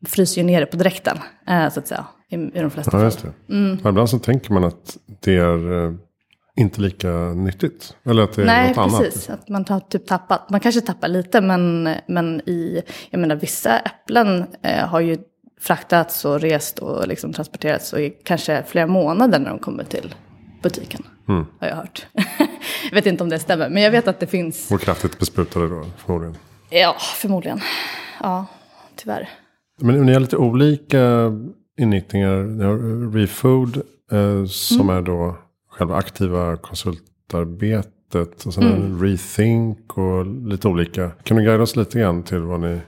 fryser 0.06 0.40
ju 0.40 0.46
ner 0.46 0.60
det 0.60 0.66
på 0.66 0.76
direkten. 0.76 1.18
eh, 1.46 1.68
Så 1.70 1.80
att 1.80 1.86
säga, 1.88 2.06
i, 2.28 2.34
i 2.36 2.60
de 2.60 2.70
flesta 2.70 3.02
Ja, 3.04 3.10
fall. 3.10 3.32
Ja, 3.82 3.88
ibland 3.90 4.10
så 4.10 4.18
tänker 4.18 4.52
man 4.52 4.64
att 4.64 4.96
det 5.20 5.36
är 5.36 5.84
eh, 5.86 5.92
inte 6.56 6.80
lika 6.80 7.08
nyttigt. 7.18 7.96
Eller 8.04 8.22
att 8.22 8.32
det 8.32 8.42
är 8.42 8.46
Nej, 8.46 8.74
något 8.76 8.98
precis. 9.00 9.28
annat. 9.28 9.40
Att 9.40 9.48
man 9.48 9.64
har 9.68 9.80
typ 9.80 10.06
tappat. 10.06 10.50
Man 10.50 10.60
kanske 10.60 10.80
tappar 10.80 11.08
lite, 11.08 11.40
men, 11.40 11.88
men 12.06 12.40
i... 12.48 12.82
Jag 13.10 13.20
menar, 13.20 13.36
vissa 13.36 13.78
äpplen 13.78 14.44
eh, 14.62 14.86
har 14.88 15.00
ju 15.00 15.18
fraktats 15.60 16.24
och 16.24 16.40
rest 16.40 16.78
och 16.78 17.08
liksom 17.08 17.32
transporterats 17.32 17.92
och 17.92 18.00
i 18.00 18.10
kanske 18.10 18.62
flera 18.66 18.86
månader 18.86 19.38
när 19.38 19.50
de 19.50 19.58
kommer 19.58 19.84
till 19.84 20.14
butiken. 20.62 21.02
Mm. 21.28 21.46
Har 21.60 21.68
jag 21.68 21.76
hört. 21.76 22.06
jag 22.84 22.94
vet 22.94 23.06
inte 23.06 23.22
om 23.24 23.28
det 23.30 23.38
stämmer, 23.38 23.68
men 23.68 23.82
jag 23.82 23.90
vet 23.90 24.08
att 24.08 24.20
det 24.20 24.26
finns. 24.26 24.70
Och 24.70 24.80
kraftigt 24.80 25.18
besprutade 25.18 25.68
då 25.68 25.84
förmodligen. 25.96 26.36
Ja, 26.70 26.96
förmodligen. 27.00 27.60
Ja, 28.22 28.46
tyvärr. 28.96 29.28
Men 29.80 30.06
ni 30.06 30.12
har 30.12 30.20
lite 30.20 30.36
olika 30.36 31.32
inriktningar. 31.78 32.36
Ni 32.42 32.64
har 32.64 33.12
Refood 33.12 33.76
eh, 34.12 34.44
som 34.46 34.80
Mm. 34.80 34.96
är 34.96 35.02
då 35.02 35.36
själva 35.70 35.96
aktiva 35.96 36.56
konsultarbetet. 36.56 38.46
Och 38.46 38.54
sen 38.54 38.62
Mm. 38.62 39.02
Rethink 39.02 39.98
och 39.98 40.26
lite 40.26 40.68
olika. 40.68 41.10
Kan 41.10 41.36
du 41.36 41.42
guida 41.44 41.62
oss 41.62 41.76
lite 41.76 41.98
grann 42.00 42.22
till 42.22 42.38
vad 42.38 42.60
ni 42.60 42.80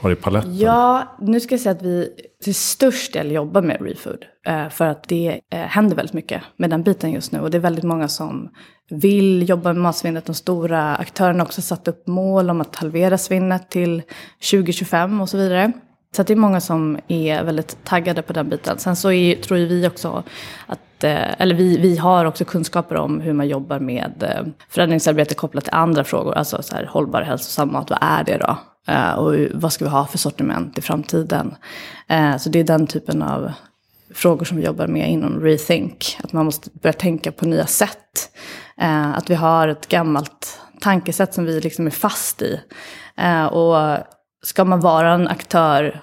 har 0.00 0.10
i 0.10 0.14
paletten? 0.14 0.58
Ja, 0.58 1.16
nu 1.20 1.40
ska 1.40 1.54
jag 1.54 1.60
säga 1.60 1.72
att 1.72 1.82
vi 1.82 2.08
till 2.42 2.54
störst 2.54 3.12
del 3.12 3.30
jobbar 3.30 3.62
med 3.62 3.82
ReFood. 3.82 4.24
Eh, 4.46 4.68
för 4.68 4.86
att 4.86 5.08
det 5.08 5.40
eh, 5.50 5.58
händer 5.58 5.96
väldigt 5.96 6.14
mycket 6.14 6.42
med 6.56 6.70
den 6.70 6.82
biten 6.82 7.12
just 7.12 7.32
nu. 7.32 7.40
Och 7.40 7.50
det 7.50 7.58
är 7.58 7.60
väldigt 7.60 7.84
många 7.84 8.08
som 8.08 8.48
vill 8.90 9.48
jobba 9.48 9.72
med 9.72 9.82
matsvinnet. 9.82 10.24
De 10.24 10.34
stora 10.34 10.96
aktörerna 10.96 11.38
har 11.38 11.46
också 11.46 11.62
satt 11.62 11.88
upp 11.88 12.06
mål 12.06 12.50
om 12.50 12.60
att 12.60 12.76
halvera 12.76 13.18
svinnet 13.18 13.70
till 13.70 14.02
2025 14.50 15.20
och 15.20 15.28
så 15.28 15.36
vidare. 15.36 15.72
Så 16.16 16.22
att 16.22 16.28
det 16.28 16.34
är 16.34 16.36
många 16.36 16.60
som 16.60 16.98
är 17.08 17.44
väldigt 17.44 17.84
taggade 17.84 18.22
på 18.22 18.32
den 18.32 18.48
biten. 18.48 18.78
Sen 18.78 18.96
så 18.96 19.12
är, 19.12 19.34
tror 19.34 19.58
ju 19.58 19.66
vi 19.66 19.88
också 19.88 20.22
att, 20.66 21.04
eh, 21.04 21.40
eller 21.40 21.54
vi, 21.54 21.78
vi 21.78 21.96
har 21.96 22.24
också 22.24 22.44
kunskaper 22.44 22.96
om 22.96 23.20
hur 23.20 23.32
man 23.32 23.48
jobbar 23.48 23.78
med 23.78 24.22
eh, 24.22 24.52
förändringsarbete 24.68 25.34
kopplat 25.34 25.64
till 25.64 25.74
andra 25.74 26.04
frågor. 26.04 26.34
Alltså 26.34 26.62
så 26.62 26.76
här, 26.76 26.84
hållbar 26.84 27.22
hälsosam 27.22 27.72
mat, 27.72 27.90
vad 27.90 27.98
är 28.02 28.24
det 28.24 28.38
då? 28.38 28.58
Eh, 28.92 29.12
och 29.12 29.34
vad 29.54 29.72
ska 29.72 29.84
vi 29.84 29.90
ha 29.90 30.06
för 30.06 30.18
sortiment 30.18 30.78
i 30.78 30.80
framtiden? 30.80 31.54
Så 32.38 32.48
det 32.48 32.60
är 32.60 32.64
den 32.64 32.86
typen 32.86 33.22
av 33.22 33.52
frågor 34.14 34.44
som 34.44 34.56
vi 34.56 34.64
jobbar 34.64 34.86
med 34.86 35.10
inom 35.10 35.40
Rethink. 35.40 36.18
Att 36.22 36.32
man 36.32 36.44
måste 36.44 36.70
börja 36.82 36.92
tänka 36.92 37.32
på 37.32 37.46
nya 37.46 37.66
sätt. 37.66 38.30
Att 39.14 39.30
vi 39.30 39.34
har 39.34 39.68
ett 39.68 39.88
gammalt 39.88 40.60
tankesätt 40.80 41.34
som 41.34 41.44
vi 41.44 41.60
liksom 41.60 41.86
är 41.86 41.90
fast 41.90 42.42
i. 42.42 42.60
Och 43.50 43.76
ska 44.42 44.64
man 44.64 44.80
vara 44.80 45.12
en 45.12 45.28
aktör 45.28 46.00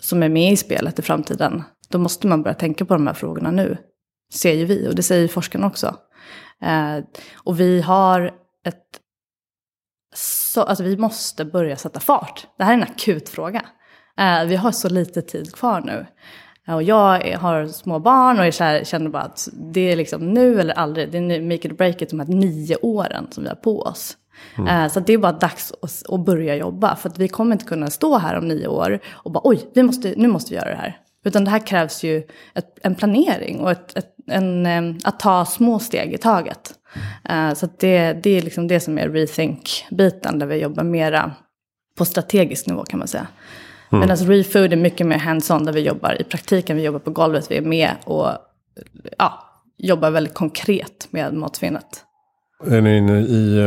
som 0.00 0.22
är 0.22 0.28
med 0.28 0.52
i 0.52 0.56
spelet 0.56 0.98
i 0.98 1.02
framtiden, 1.02 1.62
då 1.88 1.98
måste 1.98 2.26
man 2.26 2.42
börja 2.42 2.54
tänka 2.54 2.84
på 2.84 2.94
de 2.94 3.06
här 3.06 3.14
frågorna 3.14 3.50
nu. 3.50 3.76
Ser 4.32 4.52
ju 4.52 4.64
vi, 4.64 4.88
och 4.88 4.94
det 4.94 5.02
säger 5.02 5.22
ju 5.22 5.28
forskarna 5.28 5.66
också. 5.66 5.96
Eh, 6.62 7.04
och 7.36 7.60
vi 7.60 7.80
har 7.80 8.34
ett... 8.66 9.00
Så, 10.14 10.62
alltså 10.62 10.84
vi 10.84 10.96
måste 10.96 11.44
börja 11.44 11.76
sätta 11.76 12.00
fart. 12.00 12.46
Det 12.58 12.64
här 12.64 12.72
är 12.72 12.76
en 12.76 12.82
akut 12.82 13.28
fråga. 13.28 13.64
Eh, 14.18 14.44
vi 14.44 14.56
har 14.56 14.72
så 14.72 14.88
lite 14.88 15.22
tid 15.22 15.54
kvar 15.54 15.80
nu. 15.80 16.06
Eh, 16.68 16.74
Och 16.74 16.82
jag 16.82 17.36
har 17.36 17.66
små 17.66 17.98
barn 17.98 18.38
och 18.38 18.46
är 18.46 18.50
så 18.50 18.64
här, 18.64 18.84
känner 18.84 19.10
bara 19.10 19.22
att 19.22 19.48
det 19.52 19.92
är 19.92 19.96
liksom 19.96 20.34
nu 20.34 20.60
eller 20.60 20.74
aldrig. 20.74 21.12
Det 21.12 21.18
är 21.18 21.22
nu, 21.22 21.42
make 21.42 21.54
it 21.54 21.72
or 21.72 21.76
break 21.76 22.02
it 22.02 22.10
de 22.10 22.20
här 22.20 22.26
nio 22.26 22.76
åren 22.76 23.26
som 23.30 23.42
vi 23.42 23.48
har 23.48 23.56
på 23.56 23.80
oss. 23.82 24.16
Eh, 24.68 24.88
Så 24.88 25.00
det 25.00 25.12
är 25.12 25.18
bara 25.18 25.32
dags 25.32 25.72
att, 26.08 26.20
börja 26.24 26.56
jobba. 26.56 26.96
För 26.96 27.08
att 27.08 27.18
vi 27.18 27.28
kommer 27.28 27.52
inte 27.52 27.64
kunna 27.64 27.90
stå 27.90 28.18
här 28.18 28.38
om 28.38 28.48
nio 28.48 28.66
år 28.66 29.00
och 29.06 29.32
bara 29.32 29.40
oj, 29.44 29.68
vi 29.74 29.82
måste, 29.82 30.14
nu 30.16 30.28
måste 30.28 30.50
vi 30.50 30.56
göra 30.56 30.70
det 30.70 30.76
här. 30.76 30.96
Utan 31.24 31.44
det 31.44 31.50
här 31.50 31.66
krävs 31.66 32.04
ju 32.04 32.22
ett, 32.54 32.78
en 32.82 32.94
planering 32.94 33.60
och 33.60 33.70
ett, 33.70 33.96
ett, 33.96 34.14
en, 34.30 34.66
att 35.04 35.20
ta 35.20 35.44
små 35.44 35.78
steg 35.78 36.12
i 36.12 36.18
taget. 36.18 36.74
Eh, 37.28 37.54
Så 37.54 37.68
det, 37.78 38.12
det 38.12 38.30
är 38.30 38.42
liksom 38.42 38.68
det 38.68 38.80
som 38.80 38.98
är 38.98 39.08
rethink-biten 39.08 40.38
där 40.38 40.46
vi 40.46 40.56
jobbar 40.56 40.84
mera 40.84 41.32
på 41.98 42.04
strategisk 42.04 42.66
nivå 42.66 42.84
kan 42.84 42.98
man 42.98 43.08
säga. 43.08 43.26
Medan 43.90 44.16
refood 44.16 44.72
är 44.72 44.76
mycket 44.76 45.06
mer 45.06 45.18
hands-on 45.18 45.64
där 45.64 45.72
vi 45.72 45.80
jobbar 45.80 46.20
i 46.20 46.24
praktiken, 46.24 46.76
vi 46.76 46.82
jobbar 46.82 46.98
på 46.98 47.10
golvet, 47.10 47.50
vi 47.50 47.56
är 47.56 47.62
med 47.62 47.90
och 48.04 48.28
ja, 49.18 49.44
jobbar 49.78 50.10
väldigt 50.10 50.34
konkret 50.34 51.08
med 51.10 51.34
matsvinnet. 51.34 52.04
Är 52.66 52.80
ni 52.80 52.96
inne 52.96 53.20
i 53.20 53.60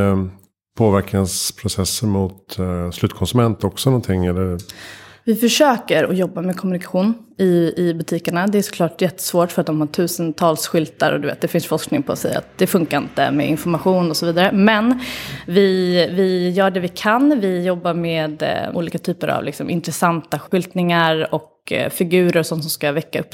påverkansprocesser 0.82 2.08
mot 2.08 2.60
eh, 2.60 2.92
slutkonsument 2.92 3.64
också 3.64 3.90
någonting? 3.90 4.26
Eller? 4.26 4.58
Vi 5.24 5.36
försöker 5.36 6.04
att 6.04 6.18
jobba 6.18 6.42
med 6.42 6.58
kommunikation 6.58 7.14
i, 7.38 7.74
i 7.78 7.94
butikerna. 7.94 8.48
Det 8.48 8.58
är 8.58 8.62
såklart 8.62 9.02
jättesvårt 9.02 9.52
för 9.52 9.62
att 9.62 9.68
de 9.68 9.80
har 9.80 9.88
tusentals 9.88 10.68
skyltar 10.68 11.14
och 11.14 11.22
du 11.22 11.28
vet, 11.28 11.42
det 11.42 11.48
finns 11.48 11.66
forskning 11.66 12.04
på 12.04 12.12
att 12.12 12.20
säga 12.20 12.38
att 12.38 12.58
det 12.58 12.68
funkar 12.68 12.98
inte 12.98 13.32
med 13.32 13.50
information 13.50 14.10
och 14.10 14.18
så 14.18 14.26
vidare. 14.26 14.52
Men 14.52 15.00
vi, 15.48 16.08
vi 16.12 16.50
gör 16.50 16.72
det 16.72 16.80
vi 16.80 16.88
kan. 16.88 17.40
Vi 17.40 17.64
jobbar 17.66 17.94
med 17.94 18.44
eh, 18.44 18.76
olika 18.78 18.98
typer 18.98 19.28
av 19.28 19.44
liksom, 19.44 19.70
intressanta 19.70 20.40
skyltningar 20.40 21.34
och 21.34 21.72
eh, 21.72 21.90
figurer 21.90 22.40
och 22.40 22.46
sånt 22.46 22.64
som 22.64 22.70
ska 22.70 22.92
väcka 22.92 23.20
upp, 23.20 23.34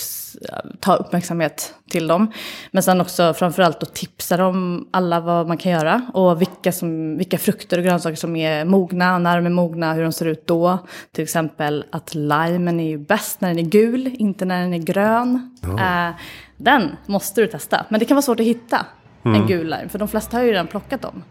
eh, 0.50 0.58
ta 0.80 0.96
uppmärksamhet 0.96 1.74
till 1.90 2.08
dem. 2.08 2.32
Men 2.72 2.84
sen 2.84 3.02
också 3.02 3.34
framförallt 3.34 3.84
att 3.84 3.96
tipsa 3.96 4.38
dem 4.38 4.88
alla 4.92 5.20
vad 5.20 5.48
man 5.48 5.58
kan 5.58 5.72
göra 5.72 6.02
och 6.14 6.42
vilka, 6.42 6.72
som, 6.72 7.18
vilka 7.18 7.38
frukter 7.38 7.78
och 7.78 7.84
grönsaker 7.84 8.16
som 8.16 8.36
är 8.36 8.66
mogna, 8.66 9.20
när 9.20 9.36
de 9.36 9.46
är 9.46 9.50
mogna, 9.50 9.94
hur 9.94 10.04
de 10.04 10.12
ser 10.12 10.26
ut 10.26 10.48
då. 10.48 10.78
Till 11.12 11.24
exempel 11.24 11.86
att 11.92 12.16
limen 12.16 12.80
är 12.80 12.90
ju 12.90 12.98
bäst 12.98 13.42
när 13.42 13.50
den 13.50 13.60
är 13.60 13.70
gul, 13.70 13.97
inte 14.06 14.46
när 14.46 14.62
den 14.62 14.74
är 14.74 14.78
grön. 14.78 15.56
Eh, 15.64 16.16
den 16.58 16.92
måste 17.06 17.42
du 17.42 17.48
testa, 17.48 17.86
men 17.90 18.00
det 18.00 18.06
kan 18.06 18.16
vara 18.16 18.22
svårt 18.22 18.40
att 18.40 18.46
hitta 18.46 18.86
en 19.24 19.48
gul 19.48 19.64
lime, 19.70 19.90
för 19.90 20.00
de 20.00 20.08
flesta 20.08 20.38
har 20.38 20.44
ju 20.44 20.52
redan 20.52 20.68
plockat 20.68 21.02
dem. 21.02 21.24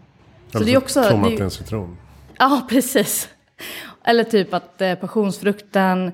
Så 0.51 0.59
det 0.59 0.73
är 0.73 0.77
också... 0.77 1.01
Det 1.01 1.07
är- 1.07 1.39
är 1.39 1.41
en 1.43 1.51
citron? 1.51 1.97
Ja, 2.39 2.61
precis. 2.69 3.29
Eller 4.03 4.23
typ 4.23 4.53
att 4.53 4.81
eh, 4.81 4.95
passionsfrukten 4.95 6.11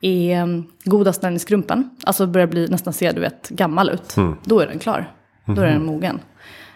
är 0.00 0.36
mm, 0.36 0.64
godast 0.84 1.22
när 1.22 1.28
den 1.30 1.34
är 1.34 1.38
skrumpen. 1.40 1.90
Alltså 2.04 2.26
börjar 2.26 2.46
bli 2.46 2.68
nästan 2.68 2.92
se, 2.92 3.12
du 3.12 3.20
vet, 3.20 3.48
gammal 3.48 3.90
ut. 3.90 4.16
Då 4.44 4.60
är 4.60 4.66
den 4.66 4.78
klar. 4.78 5.12
Då 5.46 5.62
är 5.62 5.66
den 5.66 5.86
mogen. 5.86 6.20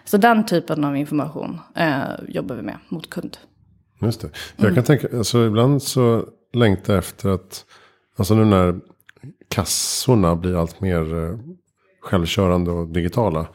Så 0.05 0.17
den 0.17 0.47
typen 0.47 0.85
av 0.85 0.97
information 0.97 1.61
eh, 1.77 1.99
jobbar 2.29 2.57
vi 2.57 2.63
med 2.63 2.77
mot 2.89 3.11
kund. 3.11 3.37
Just 4.03 4.21
det. 4.21 4.29
Jag 4.57 4.75
kan 4.75 4.85
tänka, 4.85 5.09
alltså 5.19 5.47
ibland 5.47 5.83
så 5.83 6.25
längtar 6.53 6.93
jag 6.93 6.99
efter 6.99 7.29
att, 7.29 7.65
alltså 8.19 8.35
nu 8.35 8.45
när 8.45 8.81
kassorna 9.49 10.37
blir 10.37 10.57
allt 10.61 10.81
mer 10.81 11.25
eh, 11.25 11.39
självkörande 12.01 12.71
och 12.71 12.89
digitala. 12.89 13.47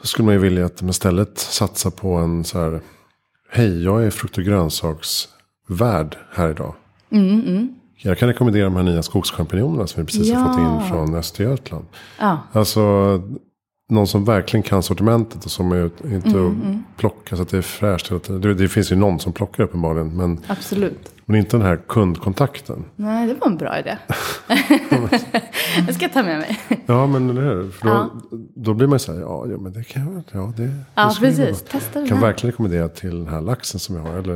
Så 0.00 0.06
skulle 0.06 0.26
man 0.26 0.34
ju 0.34 0.40
vilja 0.40 0.66
att 0.66 0.76
de 0.76 0.88
istället 0.88 1.38
satsar 1.38 1.90
på 1.90 2.12
en 2.14 2.44
så 2.44 2.58
här, 2.58 2.80
hej 3.50 3.84
jag 3.84 4.04
är 4.04 4.10
frukt 4.10 4.38
och 4.38 4.44
grönsaksvärd 4.44 6.16
här 6.32 6.50
idag. 6.50 6.74
Jag 8.02 8.18
kan 8.18 8.28
rekommendera 8.28 8.64
de 8.64 8.76
här 8.76 8.82
nya 8.82 9.02
skogschampinjonerna 9.02 9.86
som 9.86 10.02
vi 10.02 10.06
precis 10.06 10.32
har 10.32 10.48
fått 10.48 10.58
in 10.58 10.64
Ja. 10.64 10.84
från 10.88 11.14
Östergötland. 11.14 11.84
Ja, 12.18 12.38
Alltså 12.52 12.80
någon 13.88 14.06
som 14.06 14.24
verkligen 14.24 14.62
kan 14.62 14.82
sortimentet 14.82 15.44
och 15.44 15.50
som 15.50 15.72
är 15.72 15.84
inte 16.14 16.28
Mm, 16.38 16.84
plockar 16.96 17.36
så 17.36 17.42
att 17.42 17.48
det 17.48 17.58
är 17.58 17.62
fräscht. 17.62 18.10
hela 18.10 18.20
tiden. 18.20 18.40
Det, 18.40 18.54
det 18.54 18.68
finns 18.68 18.92
ju 18.92 18.96
någon 18.96 19.20
som 19.20 19.32
plockar 19.32 19.64
uppenbarligen. 19.64 20.16
Men, 20.16 20.40
absolut. 20.46 21.12
men 21.24 21.36
inte 21.36 21.56
den 21.56 21.66
här 21.66 21.76
kundkontakten. 21.88 22.84
Nej, 22.96 23.26
det 23.26 23.34
var 23.34 23.46
en 23.46 23.56
bra 23.56 23.78
idé. 23.78 23.96
det 25.86 25.92
ska 25.94 26.04
jag 26.04 26.12
ta 26.12 26.22
med 26.22 26.38
mig. 26.38 26.60
Ja 26.86 27.06
men 27.06 27.30
eller 27.30 27.42
hur? 27.42 27.70
För 27.70 27.86
då, 27.86 27.92
Ja. 27.92 28.10
då 28.54 28.74
blir 28.74 28.86
man 28.86 28.94
ju 28.94 28.98
så 28.98 29.12
här, 29.12 29.20
ja, 29.20 29.46
ja 29.50 29.58
men 29.58 29.72
det 29.72 29.84
kan 29.84 30.02
jag. 30.14 30.22
Ja, 30.42 30.52
det, 30.56 30.70
Ja, 30.94 31.08
det 31.14 31.20
precis. 31.20 31.62
Testa 31.62 31.98
den 31.98 32.08
Kan 32.08 32.20
verkligen 32.20 32.50
rekommendera 32.52 32.88
till 32.88 33.24
den 33.24 33.28
här 33.34 33.40
laxen 33.40 33.80
som 33.80 33.96
jag 33.96 34.02
har. 34.02 34.10
Eller 34.18 34.34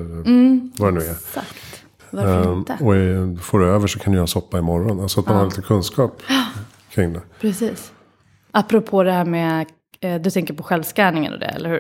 vad 0.79 0.89
det 0.95 1.01
nu 1.01 1.07
är. 1.07 1.11
Exakt. 1.13 1.83
Varför 2.11 2.53
Ehm, 2.53 2.59
inte? 2.59 2.73
och 2.73 3.45
får 3.45 3.59
du 3.59 3.67
över 3.67 3.87
så 3.87 3.99
kan 3.99 4.13
du 4.13 4.17
göra 4.17 4.27
soppa 4.27 4.59
imorgon. 4.59 5.01
Alltså 5.01 5.21
att 5.21 5.27
man 5.27 5.37
har 5.37 5.45
lite 5.45 5.63
kunskap 5.63 6.23
kring 6.91 7.13
det. 7.13 7.21
Precis. 7.41 7.93
Apropå 8.53 9.03
det 9.03 9.13
här 9.13 9.25
med, 9.25 9.67
eh, 10.01 10.21
du 10.21 10.31
tänker 10.31 10.55
på 10.55 10.63
självskanningen 10.63 11.33
och 11.33 11.39
det, 11.39 11.47
eller 11.47 11.71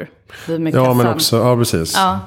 hur? 0.47 0.59
Med 0.59 0.75
Ja 0.75 0.95
men 0.95 1.07
också, 1.07 1.37
ja 1.37 1.57
precis. 1.57 1.95
Ja, 1.97 2.21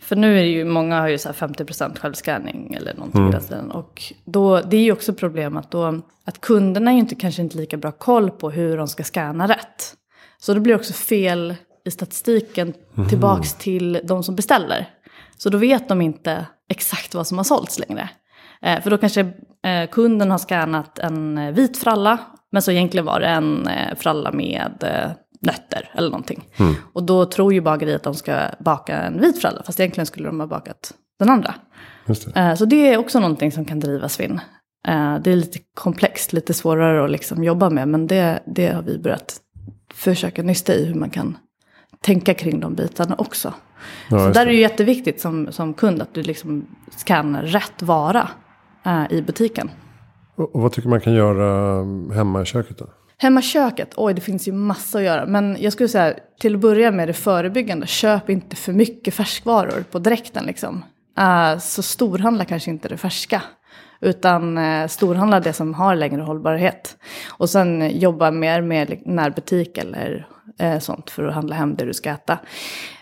för 0.00 0.16
nu 0.16 0.38
är 0.38 0.42
det 0.42 0.48
ju, 0.48 0.64
många 0.64 1.00
har 1.00 1.08
ju 1.08 1.18
så 1.18 1.28
här 1.28 1.34
50% 1.34 1.98
självskanning 1.98 2.74
eller 2.74 2.94
någonting 2.94 3.26
Mm. 3.28 3.40
stilen. 3.40 3.70
Och 3.70 4.02
då, 4.24 4.60
det 4.60 4.76
är 4.76 4.80
ju 4.82 4.92
också 4.92 5.12
problem 5.14 5.56
att, 5.56 5.70
då, 5.70 6.00
att 6.24 6.40
kunderna 6.40 6.90
är 6.90 6.94
ju 6.94 7.00
inte, 7.00 7.14
kanske 7.14 7.42
inte 7.42 7.56
lika 7.56 7.76
bra 7.76 7.92
koll 7.92 8.30
på 8.30 8.50
hur 8.50 8.76
de 8.76 8.88
ska 8.88 9.02
scanna 9.04 9.48
rätt. 9.48 9.94
Så 10.38 10.54
det 10.54 10.60
blir 10.60 10.74
också 10.74 10.92
fel 10.92 11.54
i 11.84 11.90
statistiken 11.90 12.74
Mhm. 12.94 13.08
tillbaks 13.08 13.54
till 13.54 14.00
de 14.04 14.22
som 14.22 14.36
beställer. 14.36 14.88
Så 15.36 15.50
då 15.50 15.58
vet 15.58 15.88
de 15.88 16.00
inte 16.02 16.46
exakt 16.70 17.14
vad 17.14 17.26
som 17.26 17.36
har 17.38 17.44
sålts 17.44 17.78
längre. 17.78 18.08
Eh, 18.62 18.80
för 18.82 18.90
då 18.90 18.98
kanske 18.98 19.20
eh, 19.66 19.90
kunden 19.90 20.30
har 20.30 20.38
skannat 20.38 20.98
en 20.98 21.54
vit 21.54 21.78
fralla, 21.78 22.18
men 22.54 22.62
så 22.62 22.70
egentligen 22.70 23.06
var 23.06 23.20
det 23.20 23.26
en 23.26 23.66
eh, 23.66 23.94
fralla 23.96 24.32
med 24.32 24.72
eh, 24.80 25.10
nötter 25.40 25.90
eller 25.94 26.10
någonting. 26.10 26.48
Och 26.92 27.02
då 27.02 27.26
tror 27.26 27.54
ju 27.54 27.60
bageriet 27.60 27.96
att 27.96 28.02
de 28.02 28.14
ska 28.14 28.36
baka 28.58 28.96
en 28.96 29.20
vit 29.20 29.40
fralla, 29.40 29.62
fast 29.66 29.80
egentligen 29.80 30.06
skulle 30.06 30.26
de 30.28 30.40
ha 30.40 30.46
bakat 30.46 30.92
den 31.18 31.30
andra. 31.30 31.54
Det. 32.06 32.36
Eh, 32.36 32.54
så 32.54 32.64
det 32.64 32.92
är 32.92 32.98
också 32.98 33.20
någonting 33.20 33.52
som 33.52 33.64
kan 33.64 33.80
driva 33.80 34.08
svinn. 34.08 34.40
Det 35.20 35.32
är 35.32 35.36
lite 35.36 35.58
komplext, 35.74 36.32
lite 36.32 36.54
svårare 36.54 37.04
att 37.04 37.10
liksom 37.10 37.44
jobba 37.44 37.70
med, 37.70 37.88
men 37.88 38.06
det, 38.06 38.40
det 38.46 38.68
har 38.68 38.82
vi 38.82 38.98
börjat 38.98 39.36
försöka 39.94 40.42
nysta 40.42 40.74
i 40.74 40.84
hur 40.84 40.94
man 40.94 41.10
kan 41.10 41.36
tänka 42.00 42.34
kring 42.34 42.60
de 42.60 42.74
bitarna 42.74 43.14
också. 43.18 43.54
Ja, 44.10 44.18
så 44.18 44.24
där 44.24 44.32
det. 44.32 44.40
är 44.40 44.46
det 44.46 44.52
ju 44.52 44.60
jätteviktigt 44.60 45.20
som, 45.20 45.52
som 45.52 45.74
kund 45.74 46.02
att 46.02 46.14
du 46.14 46.22
liksom 46.22 46.66
skannar 46.96 47.42
rätt 47.42 47.82
vara 47.82 48.28
i 49.10 49.22
butiken. 49.22 49.70
Och, 50.34 50.54
och 50.54 50.60
vad 50.60 50.72
tycker 50.72 50.88
man 50.88 51.00
kan 51.00 51.14
göra 51.14 51.80
mm, 51.80 52.10
hemma 52.10 52.42
i 52.42 52.44
köket 52.44 52.78
då? 52.78 52.86
Hemma 53.18 53.40
i 53.40 53.42
köket, 53.42 53.92
oj 53.96 54.14
det 54.14 54.20
finns 54.20 54.48
ju 54.48 54.52
massa 54.52 54.98
att 54.98 55.04
göra. 55.04 55.26
Men 55.26 55.56
jag 55.60 55.72
skulle 55.72 55.88
säga 55.88 56.14
till 56.40 56.54
att 56.54 56.60
börja 56.60 56.90
med 56.90 57.08
det 57.08 57.12
förebyggande. 57.12 57.86
Köp 57.86 58.30
inte 58.30 58.56
för 58.56 58.72
mycket 58.72 59.14
färskvaror 59.14 59.84
på 59.90 59.98
direkten 59.98 60.44
liksom. 60.46 60.84
Uh, 61.18 61.58
så 61.58 61.82
storhandla 61.82 62.44
kanske 62.44 62.70
inte 62.70 62.88
det 62.88 62.96
färska. 62.96 63.42
Utan 64.00 64.58
uh, 64.58 64.86
storhandla 64.86 65.40
det 65.40 65.52
som 65.52 65.74
har 65.74 65.94
längre 65.94 66.22
hållbarhet. 66.22 66.96
Och 67.30 67.50
sen 67.50 67.98
jobba 67.98 68.30
mer 68.30 68.60
med 68.60 68.90
liksom, 68.90 69.14
närbutik 69.14 69.78
eller 69.78 70.26
eh, 70.58 70.78
sånt 70.78 71.10
för 71.10 71.24
att 71.24 71.34
handla 71.34 71.56
hem 71.56 71.74
det 71.76 71.84
du 71.84 71.94
ska 71.94 72.10
äta. 72.10 72.38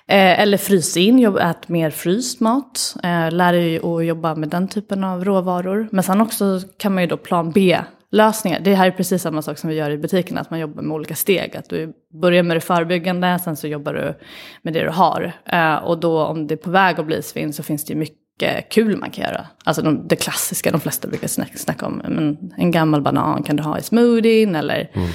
Eh, 0.07 0.41
eller 0.41 0.59
frys 0.59 0.97
in, 0.97 1.19
jobb, 1.19 1.37
ät 1.37 1.69
mer 1.69 1.91
fryst 1.91 2.41
mat. 2.41 2.97
Eh, 3.03 3.31
lär 3.31 3.53
dig 3.53 3.77
att 3.77 4.05
jobba 4.05 4.35
med 4.35 4.49
den 4.49 4.69
typen 4.69 5.05
av 5.05 5.25
råvaror. 5.25 5.89
Men 5.93 6.05
sen 6.05 6.21
också 6.21 6.61
kan 6.79 6.95
man 6.95 7.03
ju 7.03 7.07
då 7.07 7.17
plan 7.17 7.51
B 7.51 7.79
lösningar. 8.13 8.61
Det 8.61 8.75
här 8.75 8.87
är 8.87 8.91
precis 8.91 9.23
samma 9.23 9.43
sak 9.43 9.59
som 9.59 9.71
vi 9.71 9.77
gör 9.77 9.91
i 9.91 9.99
butiken, 9.99 10.39
att 10.39 10.51
man 10.51 10.61
jobbar 10.61 10.83
med 10.83 10.95
olika 10.95 11.15
steg. 11.15 11.57
Att 11.57 11.69
du 11.69 11.93
börjar 12.21 12.43
med 12.43 12.57
det 12.57 12.61
förebyggande, 12.61 13.39
sen 13.45 13.57
så 13.57 13.67
jobbar 13.67 13.95
du 13.95 14.15
med 14.63 14.75
det 14.75 14.83
du 14.83 14.91
har. 14.91 15.33
Eh, 15.47 15.75
och 15.75 16.01
då 16.01 16.25
om 16.25 16.47
det 16.47 16.55
är 16.55 16.57
på 16.57 16.71
väg 16.71 17.01
att 17.01 17.07
bli 17.07 17.23
svinn 17.23 17.53
så 17.53 17.63
finns 17.63 17.85
det 17.85 17.93
ju 17.93 17.99
mycket 17.99 18.69
kul 18.71 18.97
man 18.97 19.11
kan 19.11 19.25
göra. 19.25 19.47
Alltså 19.65 19.83
de, 19.83 20.09
det 20.09 20.17
klassiska, 20.17 20.71
de 20.71 20.81
flesta 20.81 21.09
brukar 21.09 21.29
snacka, 21.29 21.59
snacka 21.59 21.87
om. 21.87 22.03
Men 22.09 22.53
en 22.57 22.71
gammal 22.71 23.03
banan 23.03 23.43
kan 23.43 23.57
du 23.57 23.63
ha 23.63 23.79
i 23.79 23.83
smoothien 23.83 24.55
eller 24.55 24.91
mm 24.93 25.09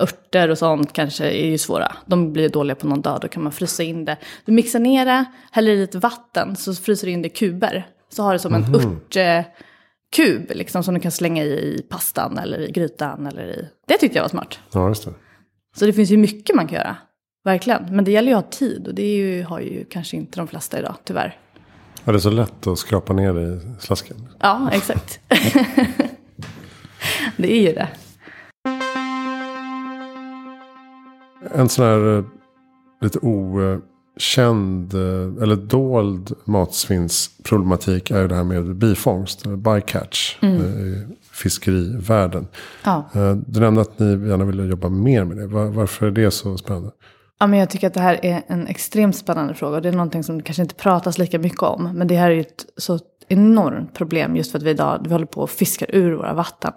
örter 0.00 0.48
och 0.48 0.58
sånt 0.58 0.92
kanske 0.92 1.24
är 1.24 1.46
ju 1.46 1.58
svåra. 1.58 1.96
De 2.06 2.32
blir 2.32 2.48
dåliga 2.48 2.74
på 2.74 2.86
någon 2.86 3.00
dag, 3.00 3.20
då 3.20 3.28
kan 3.28 3.42
man 3.42 3.52
frysa 3.52 3.82
in 3.82 4.04
det. 4.04 4.16
Du 4.44 4.52
mixar 4.52 4.78
ner 4.78 5.06
det, 5.06 5.24
häller 5.50 5.72
i 5.72 5.76
lite 5.76 5.98
vatten, 5.98 6.56
så 6.56 6.74
fryser 6.74 7.06
du 7.06 7.12
in 7.12 7.22
det 7.22 7.28
i 7.28 7.30
kuber. 7.30 7.86
Så 8.08 8.22
har 8.22 8.32
du 8.32 8.38
som 8.38 8.54
en 8.54 8.64
mm. 8.64 8.74
ört 8.74 9.46
kub 10.16 10.50
liksom, 10.50 10.84
som 10.84 10.94
du 10.94 11.00
kan 11.00 11.10
slänga 11.10 11.44
i, 11.44 11.48
i 11.48 11.82
pastan 11.88 12.38
eller 12.38 12.58
i 12.58 12.70
grytan. 12.70 13.26
Eller 13.26 13.46
i... 13.46 13.68
Det 13.86 13.98
tyckte 13.98 14.18
jag 14.18 14.24
var 14.24 14.28
smart. 14.28 14.58
Ja, 14.72 14.88
just 14.88 15.04
det. 15.04 15.12
Så 15.76 15.86
det 15.86 15.92
finns 15.92 16.10
ju 16.10 16.16
mycket 16.16 16.56
man 16.56 16.68
kan 16.68 16.78
göra. 16.78 16.96
Verkligen. 17.44 17.96
Men 17.96 18.04
det 18.04 18.10
gäller 18.10 18.28
ju 18.28 18.38
att 18.38 18.44
ha 18.44 18.50
tid 18.50 18.88
och 18.88 18.94
det 18.94 19.14
ju, 19.14 19.42
har 19.42 19.60
ju 19.60 19.84
kanske 19.84 20.16
inte 20.16 20.40
de 20.40 20.48
flesta 20.48 20.78
idag, 20.78 20.94
tyvärr. 21.04 21.38
Ja, 22.04 22.12
det 22.12 22.18
är 22.18 22.20
så 22.20 22.30
lätt 22.30 22.66
att 22.66 22.78
skrapa 22.78 23.12
ner 23.12 23.32
det 23.32 23.42
i 23.42 23.60
slasken. 23.80 24.28
Ja, 24.40 24.70
exakt. 24.72 25.20
det 27.36 27.52
är 27.52 27.60
ju 27.60 27.72
det. 27.72 27.88
En 31.54 31.68
sån 31.68 31.84
här 31.84 32.18
eh, 32.18 32.24
lite 33.00 33.18
o 33.18 33.60
känd 34.16 34.94
eh, 34.94 35.42
eller 35.42 35.56
dold 35.56 36.32
matsvinnsproblematik 36.44 38.10
är 38.10 38.20
ju 38.20 38.28
det 38.28 38.34
här 38.34 38.44
med 38.44 38.76
bifångst, 38.76 39.46
bycatch, 39.46 40.38
mm. 40.42 40.56
Eh, 40.56 40.62
i 40.62 41.06
fiskerivärlden. 41.32 42.46
Ja. 42.84 43.04
Eh, 43.14 43.34
du 43.34 43.60
nämnde 43.60 43.80
att 43.80 43.98
ni 43.98 44.06
gärna 44.06 44.44
ville 44.44 44.64
jobba 44.64 44.88
mer 44.88 45.24
med 45.24 45.36
det. 45.36 45.46
Varför 45.46 46.06
är 46.06 46.10
det 46.10 46.30
så 46.30 46.56
spännande? 46.56 46.90
Ja, 47.38 47.46
men 47.46 47.58
jag 47.58 47.70
tycker 47.70 47.86
att 47.86 47.94
det 47.94 48.00
här 48.00 48.18
är 48.22 48.42
en 48.46 48.66
extremt 48.66 49.16
spännande 49.16 49.54
fråga. 49.54 49.80
Det 49.80 49.88
är 49.88 49.92
någonting 49.92 50.24
som 50.24 50.38
det 50.38 50.44
kanske 50.44 50.62
inte 50.62 50.74
pratas 50.74 51.18
lika 51.18 51.38
mycket 51.38 51.62
om. 51.62 51.90
Men 51.94 52.06
det 52.06 52.16
här 52.16 52.30
är 52.30 52.40
ett 52.40 52.66
så 52.76 52.98
enormt 53.28 53.94
problem 53.94 54.36
just 54.36 54.50
för 54.50 54.58
att 54.58 54.64
vi 54.64 54.70
idag 54.70 55.00
vi 55.04 55.12
håller 55.12 55.26
på 55.26 55.40
och 55.40 55.50
fiskar 55.50 55.86
ur 55.94 56.12
våra 56.12 56.34
vatten. 56.34 56.72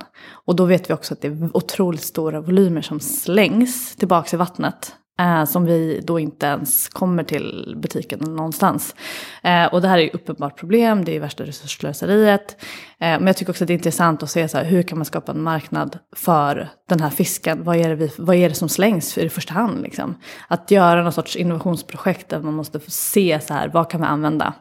Och 0.45 0.55
då 0.55 0.65
vet 0.65 0.89
vi 0.89 0.93
också 0.93 1.13
att 1.13 1.21
det 1.21 1.27
är 1.27 1.49
otroligt 1.53 2.01
stora 2.01 2.41
volymer 2.41 2.81
som 2.81 2.99
slängs 2.99 3.95
tillbaka 3.95 4.35
i 4.35 4.39
vattnet. 4.39 4.95
Eh, 5.19 5.45
som 5.45 5.65
vi 5.65 6.01
då 6.03 6.19
inte 6.19 6.45
ens 6.45 6.89
kommer 6.89 7.23
till 7.23 7.75
butiken 7.77 8.19
någonstans. 8.19 8.95
Eh, 9.43 9.65
och 9.65 9.81
det 9.81 9.87
här 9.87 9.97
är 9.97 10.01
ju 10.01 10.09
uppenbart 10.09 10.59
problem, 10.59 11.05
det 11.05 11.15
är 11.15 11.19
värsta 11.19 11.43
resursslöseriet. 11.43 12.61
Eh, 12.99 13.07
men 13.07 13.27
jag 13.27 13.37
tycker 13.37 13.51
också 13.51 13.63
att 13.63 13.67
det 13.67 13.73
är 13.73 13.75
intressant 13.75 14.23
att 14.23 14.29
se 14.29 14.47
så 14.47 14.57
här, 14.57 14.65
hur 14.65 14.83
kan 14.83 14.97
man 14.97 15.05
skapa 15.05 15.31
en 15.31 15.43
marknad 15.43 15.99
för 16.15 16.69
den 16.89 16.99
här 16.99 17.09
fisken? 17.09 17.63
Vad 17.63 17.75
är 17.75 17.89
det, 17.89 17.95
vi, 17.95 18.11
vad 18.17 18.35
är 18.35 18.49
det 18.49 18.55
som 18.55 18.69
slängs 18.69 19.17
i 19.17 19.29
första 19.29 19.53
hand? 19.53 19.81
Liksom? 19.81 20.17
Att 20.47 20.71
göra 20.71 21.03
någon 21.03 21.13
sorts 21.13 21.35
innovationsprojekt 21.35 22.29
där 22.29 22.39
man 22.39 22.53
måste 22.53 22.79
få 22.79 22.91
se 22.91 23.39
så 23.47 23.53
här, 23.53 23.67
vad 23.67 23.89
kan 23.89 24.01
vi 24.01 24.07
använda? 24.07 24.53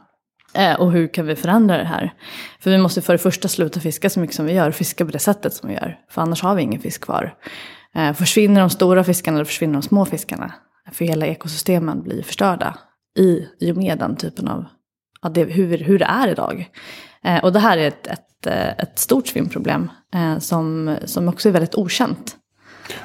Eh, 0.57 0.81
och 0.81 0.93
hur 0.93 1.09
kan 1.09 1.27
vi 1.27 1.37
förändra 1.37 1.77
det 1.77 1.85
här? 1.85 2.15
För 2.61 2.71
vi 2.71 2.79
måste 2.79 3.03
för 3.03 3.13
det 3.13 3.19
första 3.19 3.49
sluta 3.49 3.81
fiska 3.81 4.11
så 4.11 4.21
mycket 4.21 4.37
som 4.37 4.47
vi 4.47 4.53
gör, 4.53 4.71
fiska 4.71 5.05
på 5.05 5.11
det 5.11 5.19
sättet 5.19 5.55
som 5.55 5.69
vi 5.69 5.75
gör. 5.75 5.99
För 6.11 6.23
annars 6.23 6.43
har 6.43 6.55
vi 6.55 6.63
ingen 6.63 6.81
fisk 6.81 7.01
kvar. 7.01 7.35
Eh, 7.95 8.13
försvinner 8.13 8.61
de 8.61 8.71
stora 8.71 9.05
fiskarna 9.05 9.37
eller 9.37 9.45
försvinner 9.45 9.73
de 9.73 9.83
små 9.83 10.05
fiskarna? 10.05 10.53
För 10.93 11.05
hela 11.05 11.27
ekosystemen 11.27 12.03
blir 12.03 12.23
förstörda 12.23 12.79
i, 13.19 13.47
i 13.61 13.73
och 13.73 13.77
med 13.77 13.99
den 13.99 14.17
typen 14.17 14.49
av, 14.49 14.65
ja, 15.23 15.29
det, 15.29 15.45
hur, 15.45 15.79
hur 15.79 15.99
det 15.99 16.05
är 16.05 16.29
idag. 16.29 16.71
Eh, 17.25 17.45
och 17.45 17.53
det 17.53 17.59
här 17.59 17.79
är 17.79 17.89
ett, 17.89 18.07
ett, 18.07 18.47
ett 18.79 18.99
stort 18.99 19.27
svinnproblem 19.27 19.91
som, 20.39 20.97
som 21.05 21.29
också 21.29 21.49
är 21.49 21.53
väldigt 21.53 21.75
okänt. 21.75 22.37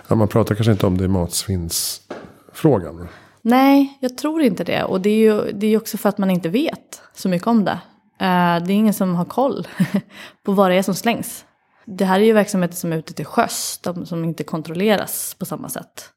Ja, 0.07 0.15
man 0.15 0.27
pratar 0.27 0.55
kanske 0.55 0.71
inte 0.71 0.85
om 0.85 0.97
det 0.97 1.03
i 1.03 1.07
matsvinnsfrågan. 1.07 3.07
Nej, 3.41 3.97
jag 3.99 4.17
tror 4.17 4.41
inte 4.41 4.63
det. 4.63 4.83
Och 4.83 5.01
det 5.01 5.09
är 5.09 5.17
ju 5.17 5.51
det 5.51 5.67
är 5.67 5.77
också 5.77 5.97
för 5.97 6.09
att 6.09 6.17
man 6.17 6.31
inte 6.31 6.49
vet 6.49 7.01
så 7.13 7.29
mycket 7.29 7.47
om 7.47 7.65
det. 7.65 7.79
Eh, 8.19 8.65
det 8.65 8.73
är 8.73 8.75
ingen 8.75 8.93
som 8.93 9.15
har 9.15 9.25
koll 9.25 9.67
på 10.45 10.51
vad 10.51 10.71
det 10.71 10.75
är 10.75 10.83
som 10.83 10.95
slängs. 10.95 11.45
Det 11.85 12.05
här 12.05 12.19
är 12.19 12.23
ju 12.23 12.33
verksamheter 12.33 12.75
som 12.75 12.93
är 12.93 12.97
ute 12.97 13.13
till 13.13 13.25
sjöss, 13.25 13.79
de 13.83 14.05
som 14.05 14.23
inte 14.23 14.43
kontrolleras 14.43 15.35
på 15.39 15.45
samma 15.45 15.69
sätt. 15.69 16.09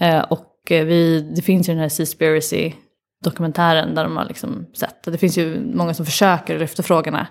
Eh, 0.00 0.20
och 0.20 0.46
vi, 0.68 1.32
det 1.36 1.42
finns 1.42 1.68
ju 1.68 1.72
den 1.72 1.82
här 1.82 1.88
Seaspiracy 1.88 2.72
dokumentären 3.24 3.94
där 3.94 4.04
de 4.04 4.16
har 4.16 4.24
liksom 4.24 4.66
sett. 4.74 5.02
Det 5.02 5.18
finns 5.18 5.38
ju 5.38 5.72
många 5.74 5.94
som 5.94 6.06
försöker 6.06 6.58
lyfta 6.58 6.82
frågorna. 6.82 7.26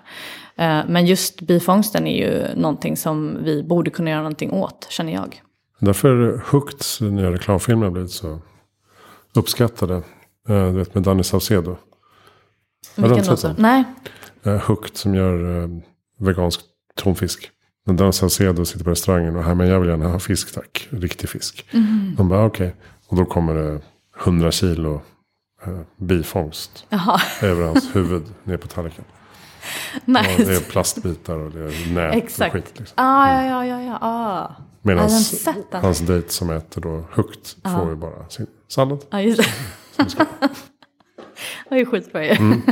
Eh, 0.56 0.80
men 0.88 1.06
just 1.06 1.40
bifångsten 1.40 2.06
är 2.06 2.26
ju 2.26 2.60
någonting 2.60 2.96
som 2.96 3.38
vi 3.44 3.62
borde 3.62 3.90
kunna 3.90 4.10
göra 4.10 4.20
någonting 4.20 4.52
åt, 4.52 4.86
känner 4.90 5.12
jag. 5.12 5.42
Därför 5.78 6.42
Hooks 6.50 7.00
nya 7.00 7.30
reklamfilmen 7.32 7.84
har 7.84 7.90
blivit 7.90 8.10
så 8.10 8.38
uppskattade. 9.34 9.94
Eh, 10.48 10.66
du 10.66 10.78
vet 10.78 10.94
med 10.94 11.02
Danny 11.02 11.22
Saucedo. 11.22 11.76
Vilken 12.94 13.24
då? 13.24 13.54
Nej. 13.58 13.84
Hooked 14.42 14.96
som 14.96 15.14
gör 15.14 15.68
vegansk 16.18 16.60
tonfisk. 16.96 17.50
Men 17.86 17.96
Dan 17.96 18.12
Saucedo 18.12 18.64
sitter 18.64 18.84
på 18.84 18.90
restaurangen 18.90 19.36
och 19.36 19.44
här 19.44 19.54
men 19.54 19.68
jag 19.68 19.80
vill 19.80 19.88
gärna 19.88 20.08
ha 20.08 20.18
fisk 20.18 20.54
tack. 20.54 20.88
Riktig 20.90 21.28
fisk. 21.28 21.66
Mm. 21.70 22.14
De 22.16 22.28
bara 22.28 22.44
okej. 22.44 22.66
Okay. 22.66 22.78
Och 23.08 23.16
då 23.16 23.24
kommer 23.24 23.54
det 23.54 23.80
100 24.22 24.50
kilo 24.50 25.02
eh, 25.66 25.80
bifångst. 25.96 26.86
Jaha. 26.88 27.20
Över 27.42 27.66
hans 27.66 27.96
huvud 27.96 28.22
ner 28.44 28.56
på 28.56 28.68
tallriken. 28.68 29.04
Nice. 30.04 30.42
Och 30.42 30.48
det 30.48 30.56
är 30.56 30.70
plastbitar 30.70 31.36
och 31.36 31.50
det 31.50 31.60
är 31.60 31.94
nät 31.94 32.14
Exakt. 32.14 32.54
och 32.54 32.62
skit. 32.62 32.78
Liksom. 32.78 32.94
Ah, 32.96 33.32
ja, 33.32 33.44
ja, 33.44 33.66
ja, 33.66 33.82
ja. 33.82 33.98
Ah. 34.00 34.50
Medan 34.82 35.10
hans 35.72 36.00
dejt 36.00 36.28
som 36.28 36.50
äter 36.50 36.80
då 36.80 37.04
högt 37.12 37.56
ah. 37.62 37.78
får 37.78 37.90
ju 37.90 37.96
bara 37.96 38.28
sin 38.28 38.46
sallad. 38.68 39.04
Ja, 39.10 39.20
just 39.20 39.42
det. 39.42 39.48
det 41.68 41.80
är 41.80 41.84
skitbra 41.84 42.24
ju. 42.24 42.30
Mm. 42.30 42.62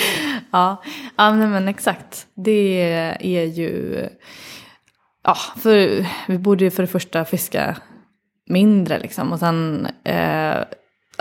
ja, 0.50 0.82
ja 1.16 1.32
men 1.32 1.68
exakt. 1.68 2.26
Det 2.34 2.82
är 3.20 3.44
ju... 3.44 4.00
Ja, 5.22 5.36
för 5.56 6.06
vi 6.28 6.38
borde 6.38 6.64
ju 6.64 6.70
för 6.70 6.82
det 6.82 6.86
första 6.86 7.24
fiska 7.24 7.76
mindre 8.46 8.98
liksom. 8.98 9.32
Och 9.32 9.38
sen 9.38 9.88
eh, 10.04 10.56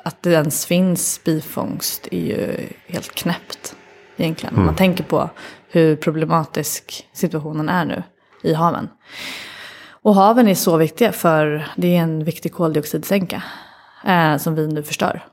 att 0.04 0.24
det 0.24 0.32
ens 0.32 0.66
finns 0.66 1.24
bifångst 1.24 2.08
är 2.12 2.20
ju 2.20 2.70
helt 2.88 3.16
knäppt 3.16 3.76
egentligen. 4.18 4.54
Mm. 4.54 4.66
Man 4.66 4.76
tänker 4.76 5.04
på 5.04 5.30
hur 5.70 5.96
problematisk 5.96 7.08
situationen 7.14 7.70
är 7.70 7.86
nu 7.86 8.04
i 8.44 8.54
haven. 8.54 8.90
Och 10.04 10.16
haven 10.16 10.48
är 10.48 10.56
så 10.56 10.78
viktiga 10.78 11.12
för 11.12 11.68
det 11.78 11.96
är 11.96 12.02
en 12.02 12.24
viktig 12.24 12.54
koldioxidsänka 12.54 13.44
eh, 14.06 14.38
som 14.38 14.56
vi 14.56 14.68
nu 14.68 14.84
förstör. 14.84 15.26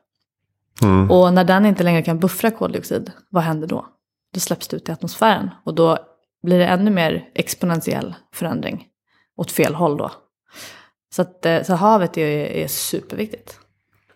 Mm. 0.82 1.10
Och 1.10 1.34
när 1.34 1.44
den 1.44 1.66
inte 1.66 1.84
längre 1.84 2.02
kan 2.02 2.18
buffra 2.18 2.50
koldioxid, 2.50 3.12
vad 3.28 3.42
händer 3.42 3.68
då? 3.68 3.86
Då 4.34 4.40
släpps 4.40 4.68
det 4.68 4.76
ut 4.76 4.88
i 4.88 4.92
atmosfären 4.92 5.50
och 5.64 5.74
då 5.74 5.98
blir 6.42 6.58
det 6.58 6.66
ännu 6.66 6.90
mer 6.90 7.28
exponentiell 7.34 8.14
förändring 8.32 8.86
åt 9.36 9.50
fel 9.50 9.74
håll 9.74 9.96
då. 9.96 10.10
Så, 11.14 11.22
att, 11.22 11.46
eh, 11.46 11.62
så 11.62 11.74
havet 11.74 12.18
är, 12.18 12.26
är 12.46 12.68
superviktigt. 12.68 13.60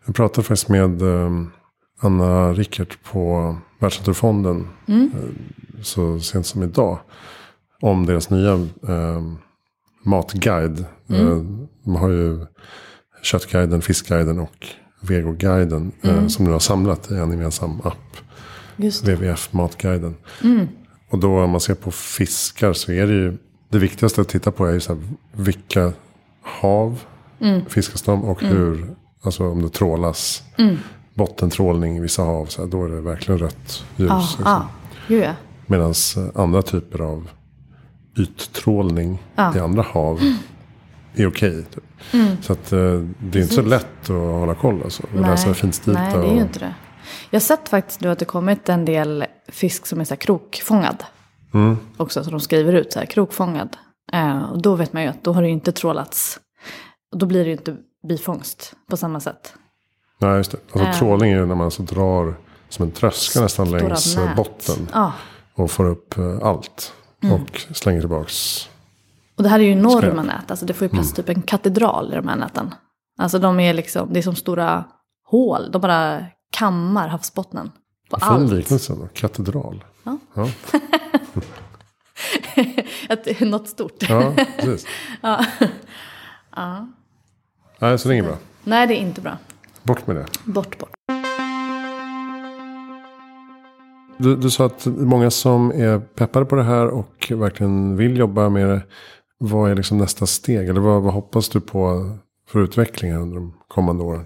Jag 0.06 0.14
pratade 0.14 0.46
faktiskt 0.46 0.68
med 0.68 1.02
um, 1.02 1.52
Anna 2.00 2.52
Rickert 2.52 3.02
på 3.02 3.56
Världsnaturfonden 3.78 4.68
mm. 4.88 5.10
uh, 5.14 5.82
så 5.82 6.20
sent 6.20 6.46
som 6.46 6.62
idag. 6.62 6.98
Om 7.80 8.06
deras 8.06 8.30
nya 8.30 8.52
um, 8.80 9.38
matguide. 10.04 10.84
Mm. 11.08 11.66
De 11.84 11.96
har 11.96 12.08
ju 12.08 12.46
köttguiden, 13.22 13.82
fiskguiden 13.82 14.38
och 14.38 14.66
vegoguiden. 15.00 15.92
Mm. 16.02 16.16
Uh, 16.16 16.28
som 16.28 16.44
nu 16.44 16.50
har 16.50 16.58
samlat 16.58 17.10
i 17.10 17.14
en 17.14 17.30
gemensam 17.30 17.80
app. 17.84 18.16
WWF 18.76 19.52
Matguiden. 19.52 20.14
Mm. 20.42 20.68
Och 21.10 21.18
då 21.18 21.38
om 21.40 21.50
man 21.50 21.60
ser 21.60 21.74
på 21.74 21.90
fiskar 21.90 22.72
så 22.72 22.92
är 22.92 23.06
det 23.06 23.12
ju. 23.12 23.38
Det 23.68 23.78
viktigaste 23.78 24.20
att 24.20 24.28
titta 24.28 24.50
på 24.50 24.66
är 24.66 24.72
ju 24.72 24.80
så 24.80 24.94
här, 24.94 25.02
vilka 25.32 25.92
hav 26.42 27.00
mm. 27.40 27.64
fiskas 27.68 28.02
de 28.02 28.24
och 28.24 28.42
mm. 28.42 28.56
hur, 28.56 28.94
alltså 29.22 29.48
om 29.48 29.62
det 29.62 29.68
trålas. 29.68 30.42
Mm. 30.58 30.76
Bottentrålning 31.14 31.96
i 31.96 32.00
vissa 32.00 32.22
hav, 32.22 32.46
så 32.46 32.62
här, 32.62 32.68
då 32.68 32.84
är 32.84 32.88
det 32.88 33.00
verkligen 33.00 33.38
rött 33.38 33.84
ljus. 33.96 34.10
Ah, 34.10 34.18
liksom. 34.20 34.44
ah. 34.46 35.34
Medan 35.66 35.94
eh, 36.16 36.24
andra 36.42 36.62
typer 36.62 37.00
av 37.00 37.28
yttrålning 38.16 39.22
ah. 39.34 39.56
i 39.56 39.58
andra 39.58 39.82
hav 39.82 40.20
är 41.14 41.26
okej. 41.26 41.26
Okay, 41.26 41.62
typ. 41.62 41.84
mm. 42.12 42.42
Så 42.42 42.52
att, 42.52 42.72
eh, 42.72 42.78
det 43.18 43.38
är 43.38 43.42
inte 43.42 43.54
så 43.54 43.62
lätt 43.62 44.02
att 44.02 44.08
hålla 44.08 44.54
koll. 44.54 44.82
Alltså, 44.84 45.02
och 45.02 45.08
Nej. 45.20 45.30
läsa 45.30 45.54
finstilta. 45.54 46.00
Nej, 46.00 46.18
det 46.18 46.26
är 46.26 46.34
ju 46.34 46.40
inte 46.40 46.58
det. 46.58 46.74
Jag 47.30 47.42
sett 47.42 47.68
faktiskt 47.68 48.00
nu 48.00 48.08
att 48.08 48.18
det 48.18 48.24
kommit 48.24 48.68
en 48.68 48.84
del 48.84 49.24
fisk 49.48 49.86
som 49.86 50.00
är 50.00 50.04
så 50.04 50.16
krokfångad. 50.16 51.04
Mm. 51.54 51.76
Också 51.96 52.24
så 52.24 52.30
de 52.30 52.40
skriver 52.40 52.72
ut 52.72 52.92
så 52.92 52.98
här 52.98 53.06
krokfångad. 53.06 53.76
Eh, 54.12 54.42
och 54.42 54.62
då 54.62 54.74
vet 54.74 54.92
man 54.92 55.02
ju 55.02 55.08
att 55.08 55.24
då 55.24 55.32
har 55.32 55.42
det 55.42 55.48
inte 55.48 55.72
trålats. 55.72 56.38
Och 57.12 57.18
då 57.18 57.26
blir 57.26 57.40
det 57.40 57.46
ju 57.46 57.52
inte 57.52 57.76
bifångst 58.08 58.74
på 58.90 58.96
samma 58.96 59.20
sätt. 59.20 59.54
Nej, 60.18 60.36
just 60.36 60.50
det. 60.50 60.58
Alltså, 60.72 60.88
Eh. 60.88 60.98
Trålning 60.98 61.32
är 61.32 61.36
ju 61.36 61.46
när 61.46 61.54
man 61.54 61.64
alltså 61.64 61.82
drar 61.82 62.34
som 62.68 62.84
en 62.84 62.90
tröskel 62.90 63.42
nästan 63.42 63.66
Stora 63.66 63.80
längs 63.80 64.16
nät. 64.16 64.36
botten. 64.36 64.88
Ja. 64.92 65.12
Och 65.54 65.70
får 65.70 65.84
upp 65.84 66.18
eh, 66.18 66.38
allt. 66.42 66.92
Mm. 67.24 67.42
Och 67.42 67.66
slänger 67.72 68.00
tillbaks. 68.00 68.68
Och 69.36 69.42
det 69.42 69.48
här 69.48 69.60
är 69.60 69.64
ju 69.64 69.72
enorma 69.72 70.22
nät. 70.22 70.50
Alltså 70.50 70.66
det 70.66 70.74
får 70.74 70.84
ju 70.84 70.88
plats 70.88 71.12
typ 71.12 71.28
en 71.28 71.42
katedral 71.42 72.12
i 72.12 72.16
de 72.16 72.28
här 72.28 72.36
näten. 72.36 72.74
Alltså 73.18 73.38
de 73.38 73.60
är 73.60 73.74
liksom, 73.74 74.12
det 74.12 74.20
är 74.20 74.22
som 74.22 74.36
stora 74.36 74.84
hål. 75.24 75.70
De 75.72 75.80
bara 75.80 76.26
kammar 76.50 77.08
havsbottnen. 77.08 77.72
På 78.10 78.20
Fin 78.20 78.28
allt. 78.28 78.52
liknelse 78.52 78.92
då. 78.92 79.08
Katedral. 79.14 79.84
Ja. 80.04 80.18
Ja, 80.34 80.48
Att 83.08 83.40
något 83.40 83.68
stort. 83.68 84.08
ja 84.08 84.34
precis. 84.56 84.86
Ja. 85.20 85.44
ja. 86.56 86.88
Nej, 87.78 87.98
så 87.98 88.08
det 88.08 88.14
är 88.14 88.16
inget 88.16 88.26
bra. 88.26 88.38
Nej, 88.64 88.86
det 88.86 88.94
är 88.94 88.98
inte 88.98 89.20
bra. 89.20 89.38
Bort 89.82 90.06
med 90.06 90.16
det. 90.16 90.26
Bort, 90.44 90.78
bort. 90.78 90.90
Du, 94.18 94.36
du 94.36 94.50
sa 94.50 94.66
att 94.66 94.86
många 94.86 95.30
som 95.30 95.70
är 95.70 95.98
peppade 95.98 96.44
på 96.44 96.56
det 96.56 96.62
här 96.62 96.88
och 96.88 97.32
verkligen 97.34 97.96
vill 97.96 98.16
jobba 98.16 98.48
med 98.48 98.68
det. 98.68 98.82
Vad 99.38 99.70
är 99.70 99.74
liksom 99.74 99.98
nästa 99.98 100.26
steg? 100.26 100.68
Eller 100.68 100.80
vad, 100.80 101.02
vad 101.02 101.14
hoppas 101.14 101.48
du 101.48 101.60
på 101.60 102.10
för 102.48 102.64
utveckling 102.64 103.12
här 103.12 103.20
under 103.20 103.36
de 103.36 103.54
kommande 103.68 104.04
åren? 104.04 104.24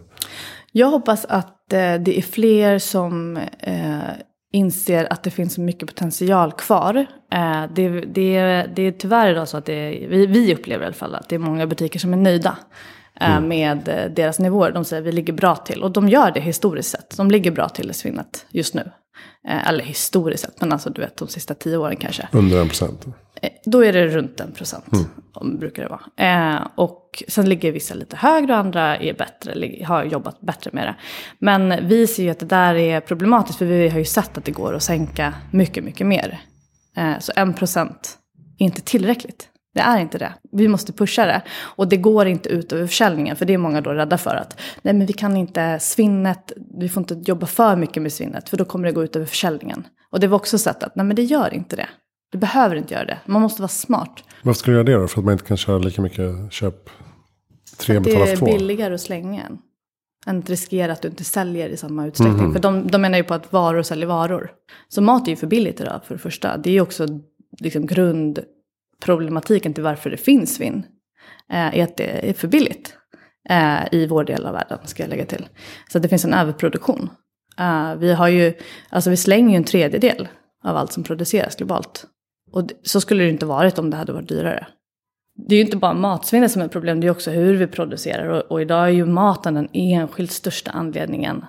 Jag 0.73 0.91
hoppas 0.91 1.25
att 1.25 1.73
eh, 1.73 1.95
det 1.95 2.19
är 2.19 2.23
fler 2.23 2.79
som 2.79 3.37
eh, 3.59 3.99
inser 4.53 5.13
att 5.13 5.23
det 5.23 5.31
finns 5.31 5.59
mycket 5.59 5.89
potential 5.89 6.53
kvar. 6.53 7.07
Eh, 7.33 7.65
det, 7.75 7.89
det, 7.89 8.41
det 8.77 8.83
är 8.83 8.93
tyvärr 8.93 9.31
idag 9.31 9.49
så 9.49 9.57
att 9.57 9.65
det 9.65 10.07
vi, 10.11 10.27
vi 10.27 10.55
upplever 10.55 10.83
i 10.83 10.87
alla 10.87 10.95
fall 10.95 11.15
att 11.15 11.29
det 11.29 11.35
är 11.35 11.39
många 11.39 11.67
butiker 11.67 11.99
som 11.99 12.13
är 12.13 12.17
nöjda 12.17 12.59
eh, 13.21 13.41
med 13.41 13.89
eh, 13.89 14.11
deras 14.11 14.39
nivåer. 14.39 14.73
De 14.73 14.85
säger 14.85 15.03
att 15.03 15.09
vi 15.09 15.13
ligger 15.13 15.33
bra 15.33 15.57
till. 15.57 15.83
Och 15.83 15.91
de 15.91 16.09
gör 16.09 16.31
det 16.31 16.41
historiskt 16.41 16.91
sett. 16.91 17.17
De 17.17 17.31
ligger 17.31 17.51
bra 17.51 17.69
till 17.69 17.91
i 17.91 17.95
svinnet 17.95 18.47
just 18.51 18.75
nu. 18.75 18.91
Eh, 19.49 19.69
eller 19.69 19.85
historiskt 19.85 20.45
sett, 20.45 20.61
men 20.61 20.73
alltså 20.73 20.91
du 20.91 21.01
vet 21.01 21.17
de 21.17 21.29
sista 21.29 21.55
tio 21.55 21.77
åren 21.77 21.97
kanske. 21.97 22.29
Under 22.33 22.61
en 22.61 22.69
procent. 22.69 23.07
Eh, 23.43 23.51
Då 23.65 23.85
är 23.85 23.93
det 23.93 24.07
runt 24.07 24.41
en 24.41 24.53
procent, 24.53 24.85
om 25.35 25.59
brukar 25.59 25.83
det 25.83 25.89
vara. 25.89 26.55
Eh, 26.57 26.67
och 26.75 27.23
sen 27.29 27.49
ligger 27.49 27.73
vissa 27.73 27.95
lite 27.95 28.17
högre 28.17 28.53
och 28.53 28.59
andra 28.59 28.97
är 28.97 29.15
bättre, 29.15 29.85
har 29.85 30.05
jobbat 30.05 30.41
bättre 30.41 30.71
med 30.73 30.87
det. 30.87 30.95
Men 31.39 31.89
vi 31.89 32.07
ser 32.07 32.23
ju 32.23 32.31
att 32.31 32.39
det 32.39 32.47
där 32.47 32.75
är 32.75 33.01
problematiskt, 33.01 33.59
för 33.59 33.65
vi 33.65 33.89
har 33.89 33.99
ju 33.99 34.05
sett 34.05 34.39
att 34.39 34.45
det 34.45 34.53
går 34.53 34.75
att 34.75 34.83
sänka 34.83 35.35
mycket, 35.53 35.85
mycket 35.85 36.07
mer. 36.07 36.41
Så 37.21 37.33
en 37.37 37.55
procent 37.55 38.19
är 38.59 38.65
inte 38.65 38.81
tillräckligt. 38.81 39.49
Det 39.79 39.83
är 39.83 39.99
inte 40.01 40.19
det. 40.19 40.33
Vi 40.53 40.69
måste 40.69 40.93
pusha 40.93 41.27
det. 41.27 41.43
Och 41.61 41.89
det 41.89 41.97
går 41.97 42.27
inte 42.27 42.49
ut 42.49 42.73
över 42.73 42.87
försäljningen. 42.87 43.37
För 43.37 43.45
det 43.45 43.55
är 43.55 43.59
många 43.59 43.81
då 43.81 43.91
rädda 43.91 44.19
för 44.19 44.35
att 44.35 44.61
nej 44.83 44.95
men 44.95 45.07
vi 45.07 45.13
kan 45.13 45.37
inte 45.37 45.79
svinnet, 45.81 46.53
vi 46.81 46.89
får 46.89 47.01
inte 47.01 47.15
jobba 47.31 47.47
för 47.47 47.77
mycket 47.77 48.03
med 48.03 48.13
svinnet. 48.13 48.49
För 48.49 48.57
då 48.57 48.65
kommer 48.65 48.87
det 48.87 48.93
gå 48.93 49.05
ut 49.05 49.17
över 49.17 49.27
försäljningen. 49.27 49.87
Och 50.13 50.21
det 50.21 50.27
var 50.27 50.37
också 50.37 50.59
sett 50.59 50.83
att 50.83 50.97
nej 50.97 51.07
men 51.07 51.17
det 51.17 51.23
gör 51.23 51.55
inte 51.55 51.77
det. 51.77 51.87
Det 52.33 52.39
behöver 52.39 52.77
inte 52.77 52.95
göra 52.95 53.05
det. 53.05 53.19
Man 53.27 53.43
måste 53.43 53.63
vara 53.63 53.69
smart. 53.69 54.25
Varför 54.43 54.59
ska 54.59 54.71
du 54.71 54.75
göra 54.77 54.85
det 54.85 54.95
då? 54.95 55.09
För 55.09 55.21
att 55.21 55.25
man 55.25 55.33
inte 55.33 55.45
kan 55.45 55.57
köra 55.57 55.79
lika 55.79 56.03
mycket 56.03 56.53
köp. 56.53 56.91
Tre 57.79 57.95
Det 57.95 58.01
betala 58.01 58.27
är 58.27 58.37
två. 58.37 58.47
billigare 58.47 58.95
att 58.95 59.01
slänga 59.01 59.43
en. 59.43 59.59
Än 60.27 60.39
att 60.39 60.51
riskera 60.51 60.93
att 60.93 61.03
du 61.03 61.09
inte 61.09 61.25
säljer 61.25 61.69
i 61.69 61.77
samma 61.77 62.07
utsträckning. 62.07 62.45
Mhm. 62.45 62.53
För 62.53 62.61
de, 62.61 62.87
de 62.87 63.03
menar 63.03 63.19
ju 63.19 63.25
på 63.25 63.35
att 63.35 63.53
varor 63.53 63.83
säljer 63.83 64.07
varor. 64.07 64.51
Så 64.89 65.03
mat 65.03 65.27
är 65.27 65.31
ju 65.31 65.37
för 65.37 65.47
billigt 65.47 65.81
idag 65.81 66.01
för 66.05 66.15
det 66.15 66.19
första. 66.21 66.57
Det 66.57 66.71
är 66.71 66.75
ju 66.75 66.81
också 66.81 67.07
liksom 67.61 67.87
Problematiken 69.03 69.75
till 69.75 69.85
varför 69.85 70.11
det 70.11 70.17
finns 70.17 70.55
svinn. 70.55 70.85
Eh, 71.53 71.79
är 71.79 71.85
att 71.85 71.97
det 71.97 72.29
är 72.31 72.33
för 72.33 72.49
billigt. 72.49 72.95
Eh, 73.49 73.85
I 73.93 74.07
vår 74.07 74.25
del 74.25 74.47
av 74.47 74.53
världen 74.53 74.79
ska 74.85 75.03
jag 75.03 75.11
lägga 75.11 75.27
till. 75.27 75.49
Så 75.93 75.99
att 75.99 76.03
det 76.03 76.09
finns 76.09 76.25
en 76.25 76.35
överproduktion. 76.35 77.11
Eh, 77.59 77.95
vi 77.95 78.13
har 78.13 78.29
ju, 78.29 78.55
alltså 78.91 79.11
vi 79.11 79.17
slänger 79.17 79.51
ju 79.51 79.57
en 79.57 79.65
tredjedel 79.65 80.29
av 80.65 80.77
allt 80.77 80.93
som 80.93 81.03
produceras 81.03 81.57
globalt. 81.57 82.07
Och 82.53 82.71
så 82.83 83.01
skulle 83.01 83.25
det 83.25 83.31
inte 83.31 83.47
varit 83.47 83.79
om 83.79 83.91
det 83.91 83.97
hade 83.97 84.13
varit 84.13 84.29
dyrare. 84.29 84.67
Det 85.49 85.55
är 85.55 85.59
ju 85.59 85.65
inte 85.65 85.77
bara 85.77 85.95
matsvinnet 85.95 86.53
som 86.53 86.63
är 86.63 86.67
ett 86.67 86.73
problem, 86.73 87.01
det 87.01 87.07
är 87.07 87.11
också 87.11 87.31
hur 87.31 87.55
vi 87.55 87.67
producerar. 87.67 88.29
Och, 88.29 88.43
och 88.43 88.63
idag 88.63 88.85
är 88.85 88.89
ju 88.89 89.07
maten 89.07 89.55
den 89.55 89.69
enskilt 89.73 90.33
största 90.33 90.71
anledningen, 90.71 91.45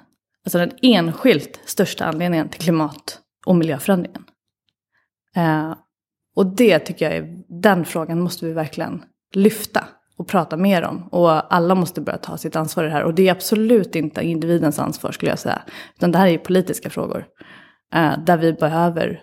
alltså 0.46 0.58
den 0.58 0.72
enskilt 0.82 1.60
största 1.66 2.06
anledningen 2.06 2.50
till 2.50 2.62
klimat 2.62 3.20
och 3.46 3.56
miljöförändringen. 3.56 4.24
Och 6.40 6.46
det 6.46 6.80
tycker 6.80 7.06
jag 7.06 7.18
är, 7.18 7.44
den 7.48 7.86
frågan 7.86 8.22
måste 8.22 8.46
vi 8.46 8.54
verkligen 8.54 9.04
lyfta 9.34 9.84
och 10.18 10.28
prata 10.28 10.58
mer 10.58 10.84
om. 10.84 11.08
Och 11.12 11.54
alla 11.54 11.76
måste 11.76 12.02
börja 12.02 12.18
ta 12.18 12.38
sitt 12.38 12.56
ansvar 12.56 12.84
i 12.84 12.88
det 12.88 12.94
här. 12.94 13.04
Och 13.04 13.14
det 13.14 13.28
är 13.28 13.32
absolut 13.32 13.96
inte 13.96 14.22
individens 14.22 14.80
ansvar 14.80 15.12
skulle 15.12 15.32
jag 15.32 15.40
säga. 15.40 15.62
Utan 15.96 16.12
det 16.12 16.18
här 16.18 16.28
är 16.28 16.32
ju 16.32 16.38
politiska 16.38 16.90
frågor. 16.90 17.26
Eh, 17.94 18.20
där 18.26 18.38
vi 18.38 18.54
behöver 18.54 19.22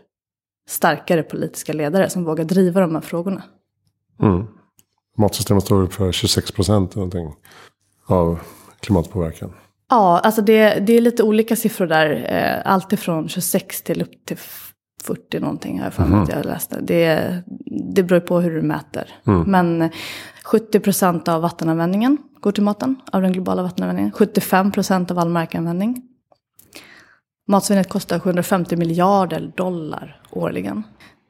starkare 0.69 1.23
politiska 1.23 1.73
ledare 1.73 2.11
som 2.11 2.25
vågar 2.25 2.45
driva 2.45 2.81
de 2.81 2.95
här 2.95 3.03
frågorna. 3.03 3.43
Mm. 4.23 4.47
Matsystemet 5.19 5.65
står 5.65 5.87
för 5.87 6.13
26 6.13 6.51
procent 6.51 6.95
någonting. 6.95 7.35
Av 8.07 8.39
klimatpåverkan. 8.81 9.53
Ja, 9.91 10.19
alltså 10.19 10.43
det, 10.43 10.75
det 10.87 10.93
är 10.93 11.01
lite 11.01 11.23
olika 11.23 11.57
siffror 11.57 11.87
där. 11.87 12.27
Eh, 12.29 12.73
allt 12.73 12.93
ifrån 12.93 13.29
26 13.29 13.83
till 13.83 14.03
upp 14.03 14.25
till 14.25 14.39
40 15.07 15.41
någonting 15.41 15.79
har 15.79 15.87
jag 15.87 15.95
för 15.95 16.05
mig 16.05 16.23
att 16.23 16.29
jag 16.29 16.45
läste. 16.45 16.81
Det, 16.81 17.37
det 17.95 18.03
beror 18.03 18.21
på 18.21 18.41
hur 18.41 18.51
du 18.51 18.63
mäter. 18.63 19.15
Men 19.47 19.91
70 20.45 20.81
procent 20.81 21.29
av 21.29 21.43
vattenanvändningen 21.43 22.19
går 22.41 22.53
till 22.53 22.63
maten, 22.63 22.97
av 23.13 23.23
den 23.23 23.33
globala 23.33 23.63
vattenanvändningen. 23.63 24.13
75 24.13 24.73
procent 24.73 25.11
av 25.11 25.19
all 25.19 25.29
markanvändning. 25.29 26.03
Matsvinnet 27.49 27.89
kostar 27.89 28.19
750 28.19 28.77
miljarder 28.77 29.53
dollar 29.57 30.21
årligen. 30.31 30.83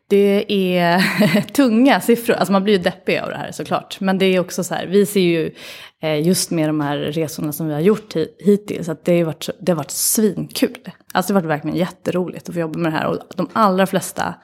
Det 0.08 0.44
är 0.78 1.00
tunga 1.52 2.00
siffror, 2.00 2.34
alltså 2.34 2.52
man 2.52 2.64
blir 2.64 2.74
ju 2.74 2.82
deppig 2.82 3.18
av 3.18 3.28
det 3.28 3.36
här 3.36 3.52
såklart. 3.52 4.00
Men 4.00 4.18
det 4.18 4.26
är 4.26 4.40
också 4.40 4.64
så 4.64 4.74
här, 4.74 4.86
vi 4.86 5.06
ser 5.06 5.20
ju 5.20 5.54
eh, 6.02 6.26
just 6.26 6.50
med 6.50 6.68
de 6.68 6.80
här 6.80 6.98
resorna 6.98 7.52
som 7.52 7.66
vi 7.66 7.72
har 7.72 7.80
gjort 7.80 8.14
hittills, 8.38 8.88
att 8.88 9.04
det 9.04 9.18
har, 9.18 9.24
varit, 9.24 9.48
det 9.60 9.72
har 9.72 9.76
varit 9.76 9.90
svinkul. 9.90 10.78
Alltså 11.14 11.32
det 11.32 11.36
har 11.36 11.42
varit 11.42 11.50
verkligen 11.50 11.76
jätteroligt 11.76 12.48
att 12.48 12.54
få 12.54 12.60
jobba 12.60 12.78
med 12.78 12.92
det 12.92 12.98
här. 12.98 13.06
Och 13.06 13.18
de 13.36 13.48
allra 13.52 13.86
flesta 13.86 14.34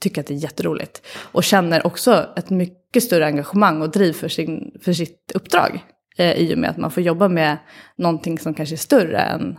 tycker 0.00 0.20
att 0.20 0.26
det 0.26 0.34
är 0.34 0.38
jätteroligt. 0.38 1.06
Och 1.32 1.44
känner 1.44 1.86
också 1.86 2.26
ett 2.36 2.50
mycket 2.50 3.02
större 3.02 3.26
engagemang 3.26 3.82
och 3.82 3.90
driv 3.90 4.12
för, 4.12 4.28
sin, 4.28 4.78
för 4.80 4.92
sitt 4.92 5.32
uppdrag. 5.34 5.84
Eh, 6.16 6.32
I 6.32 6.54
och 6.54 6.58
med 6.58 6.70
att 6.70 6.76
man 6.76 6.90
får 6.90 7.02
jobba 7.02 7.28
med 7.28 7.56
någonting 7.96 8.38
som 8.38 8.54
kanske 8.54 8.74
är 8.74 8.76
större 8.76 9.18
än 9.18 9.58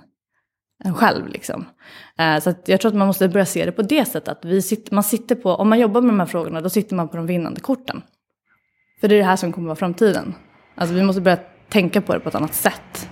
själv. 0.91 1.27
Liksom. 1.27 1.65
Eh, 2.17 2.39
så 2.39 2.53
jag 2.65 2.81
tror 2.81 2.91
att 2.91 2.97
man 2.97 3.07
måste 3.07 3.29
börja 3.29 3.45
se 3.45 3.65
det 3.65 3.71
på 3.71 3.81
det 3.81 4.05
sättet. 4.05 4.27
Att 4.27 4.45
vi 4.45 4.61
sitter, 4.61 4.95
man 4.95 5.03
sitter 5.03 5.35
på, 5.35 5.55
om 5.55 5.69
man 5.69 5.79
jobbar 5.79 6.01
med 6.01 6.09
de 6.09 6.19
här 6.19 6.27
frågorna, 6.27 6.61
då 6.61 6.69
sitter 6.69 6.95
man 6.95 7.07
på 7.07 7.17
de 7.17 7.25
vinnande 7.25 7.59
korten. 7.59 8.01
För 9.01 9.07
det 9.07 9.15
är 9.15 9.19
det 9.19 9.25
här 9.25 9.35
som 9.35 9.51
kommer 9.51 9.67
vara 9.67 9.75
framtiden. 9.75 10.33
Alltså 10.75 10.95
vi 10.95 11.03
måste 11.03 11.21
börja 11.21 11.37
tänka 11.69 12.01
på 12.01 12.13
det 12.13 12.19
på 12.19 12.29
ett 12.29 12.35
annat 12.35 12.53
sätt. 12.53 13.09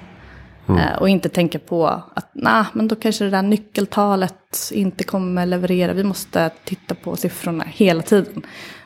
Eh, 0.70 0.98
och 1.00 1.10
inte 1.10 1.30
tänka 1.30 1.60
på 1.60 1.88
att, 1.88 2.32
nej, 2.34 2.66
men 2.74 2.88
då 2.88 2.96
kanske 2.96 3.24
det 3.24 3.30
där 3.30 3.42
nyckeltalet 3.42 4.72
inte 4.72 5.04
kommer 5.04 5.46
leverera. 5.46 5.94
Vi 5.94 6.04
måste 6.04 6.52
titta 6.64 6.96
på 6.96 7.16
siffrorna 7.16 7.64
hela 7.68 8.02
tiden. 8.02 8.42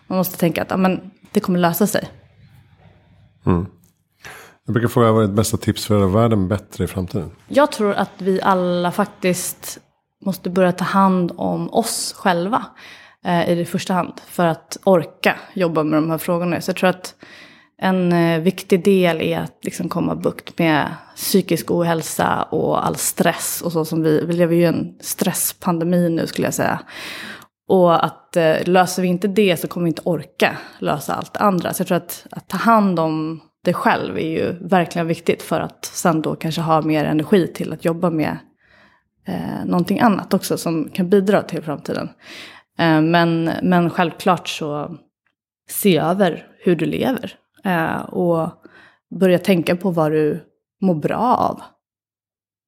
Man 0.07 0.17
måste 0.17 0.37
tänka 0.37 0.61
att, 0.61 0.71
ja, 0.71 0.77
men 0.77 1.11
det 1.31 1.39
kommer 1.39 1.59
lösa 1.59 1.87
sig. 1.87 2.09
Jag 4.65 4.73
brukar 4.73 4.87
fråga 4.87 5.11
vad 5.11 5.23
är 5.23 5.27
ditt 5.27 5.35
bästa 5.35 5.57
tips 5.57 5.85
för 5.85 5.95
att 5.95 6.01
göra 6.01 6.21
världen 6.21 6.47
bättre 6.47 6.83
i 6.83 6.87
framtiden? 6.87 7.31
Jag 7.47 7.71
tror 7.71 7.93
att 7.93 8.11
vi 8.17 8.41
alla 8.41 8.91
faktiskt 8.91 9.79
måste 10.25 10.49
börja 10.49 10.71
ta 10.71 10.85
hand 10.85 11.31
om 11.35 11.73
oss 11.73 12.15
själva 12.17 12.65
eh, 13.25 13.49
i 13.49 13.55
det 13.55 13.65
första 13.65 13.93
hand. 13.93 14.13
För 14.27 14.45
att 14.45 14.77
orka 14.83 15.35
jobba 15.53 15.83
med 15.83 15.97
de 15.97 16.09
här 16.09 16.17
frågorna. 16.17 16.61
Så 16.61 16.69
jag 16.69 16.75
tror 16.75 16.89
att 16.89 17.15
en 17.81 18.11
eh, 18.11 18.41
viktig 18.41 18.83
del 18.83 19.21
är 19.21 19.39
att 19.39 19.57
liksom 19.61 19.89
komma 19.89 20.15
bukt 20.15 20.59
med 20.59 20.87
psykisk 21.15 21.71
ohälsa 21.71 22.43
och 22.43 22.85
all 22.85 22.95
stress. 22.95 23.61
Och 23.65 23.71
så 23.71 23.85
som 23.85 24.03
vi, 24.03 24.25
vi 24.25 24.33
lever 24.33 24.55
ju 24.55 24.61
i 24.61 24.65
en 24.65 24.95
stresspandemi 24.99 26.09
nu 26.09 26.27
skulle 26.27 26.47
jag 26.47 26.53
säga. 26.53 26.79
Och 27.67 28.05
att 28.05 28.35
eh, 28.35 28.55
löser 28.63 29.01
vi 29.01 29.07
inte 29.07 29.27
det 29.27 29.57
så 29.57 29.67
kommer 29.67 29.83
vi 29.83 29.89
inte 29.89 30.01
orka 30.05 30.57
lösa 30.79 31.13
allt 31.13 31.33
det 31.33 31.39
andra. 31.39 31.73
Så 31.73 31.81
jag 31.81 31.87
tror 31.87 31.97
att, 31.97 32.25
att 32.31 32.49
ta 32.49 32.57
hand 32.57 32.99
om 32.99 33.41
det 33.65 33.73
själv 33.73 34.17
är 34.17 34.29
ju 34.29 34.51
verkligen 34.61 35.07
viktigt 35.07 35.41
för 35.41 35.59
att 35.59 35.85
sen 35.85 36.21
då 36.21 36.35
kanske 36.35 36.61
ha 36.61 36.81
mer 36.81 37.05
energi 37.05 37.47
till 37.47 37.73
att 37.73 37.85
jobba 37.85 38.09
med 38.09 38.37
eh, 39.25 39.65
någonting 39.65 39.99
annat 39.99 40.33
också 40.33 40.57
som 40.57 40.89
kan 40.89 41.09
bidra 41.09 41.41
till 41.41 41.63
framtiden. 41.63 42.09
Eh, 42.77 43.01
men, 43.01 43.51
men 43.63 43.89
självklart 43.89 44.47
så 44.47 44.97
se 45.69 45.97
över 45.97 46.47
hur 46.59 46.75
du 46.75 46.85
lever. 46.85 47.35
Eh, 47.63 48.01
och 48.01 48.49
börja 49.19 49.39
tänka 49.39 49.75
på 49.75 49.91
vad 49.91 50.11
du 50.11 50.43
mår 50.81 50.95
bra 50.95 51.17
av. 51.17 51.61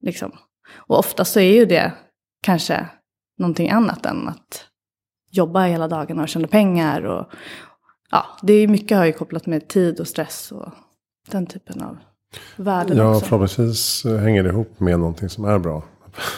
Liksom. 0.00 0.32
Och 0.76 0.98
ofta 0.98 1.24
så 1.24 1.40
är 1.40 1.52
ju 1.52 1.66
det 1.66 1.92
kanske 2.42 2.86
någonting 3.38 3.70
annat 3.70 4.06
än 4.06 4.28
att 4.28 4.64
jobba 5.30 5.64
hela 5.64 5.88
dagarna 5.88 6.22
och 6.22 6.28
tjäna 6.28 6.48
pengar. 6.48 7.02
Och, 7.02 7.32
ja, 8.10 8.26
det 8.42 8.52
är 8.52 8.68
mycket 8.68 8.98
har 8.98 9.04
ju 9.04 9.12
kopplat 9.12 9.46
med 9.46 9.68
tid 9.68 10.00
och 10.00 10.08
stress 10.08 10.52
och 10.52 10.72
den 11.30 11.46
typen 11.46 11.82
av 11.82 11.98
värden 12.56 12.96
Ja, 12.96 13.10
också. 13.14 13.24
förhoppningsvis 13.26 14.04
eh, 14.04 14.18
hänger 14.18 14.42
det 14.42 14.48
ihop 14.48 14.80
med 14.80 14.98
någonting 15.00 15.28
som 15.28 15.44
är 15.44 15.58
bra 15.58 15.82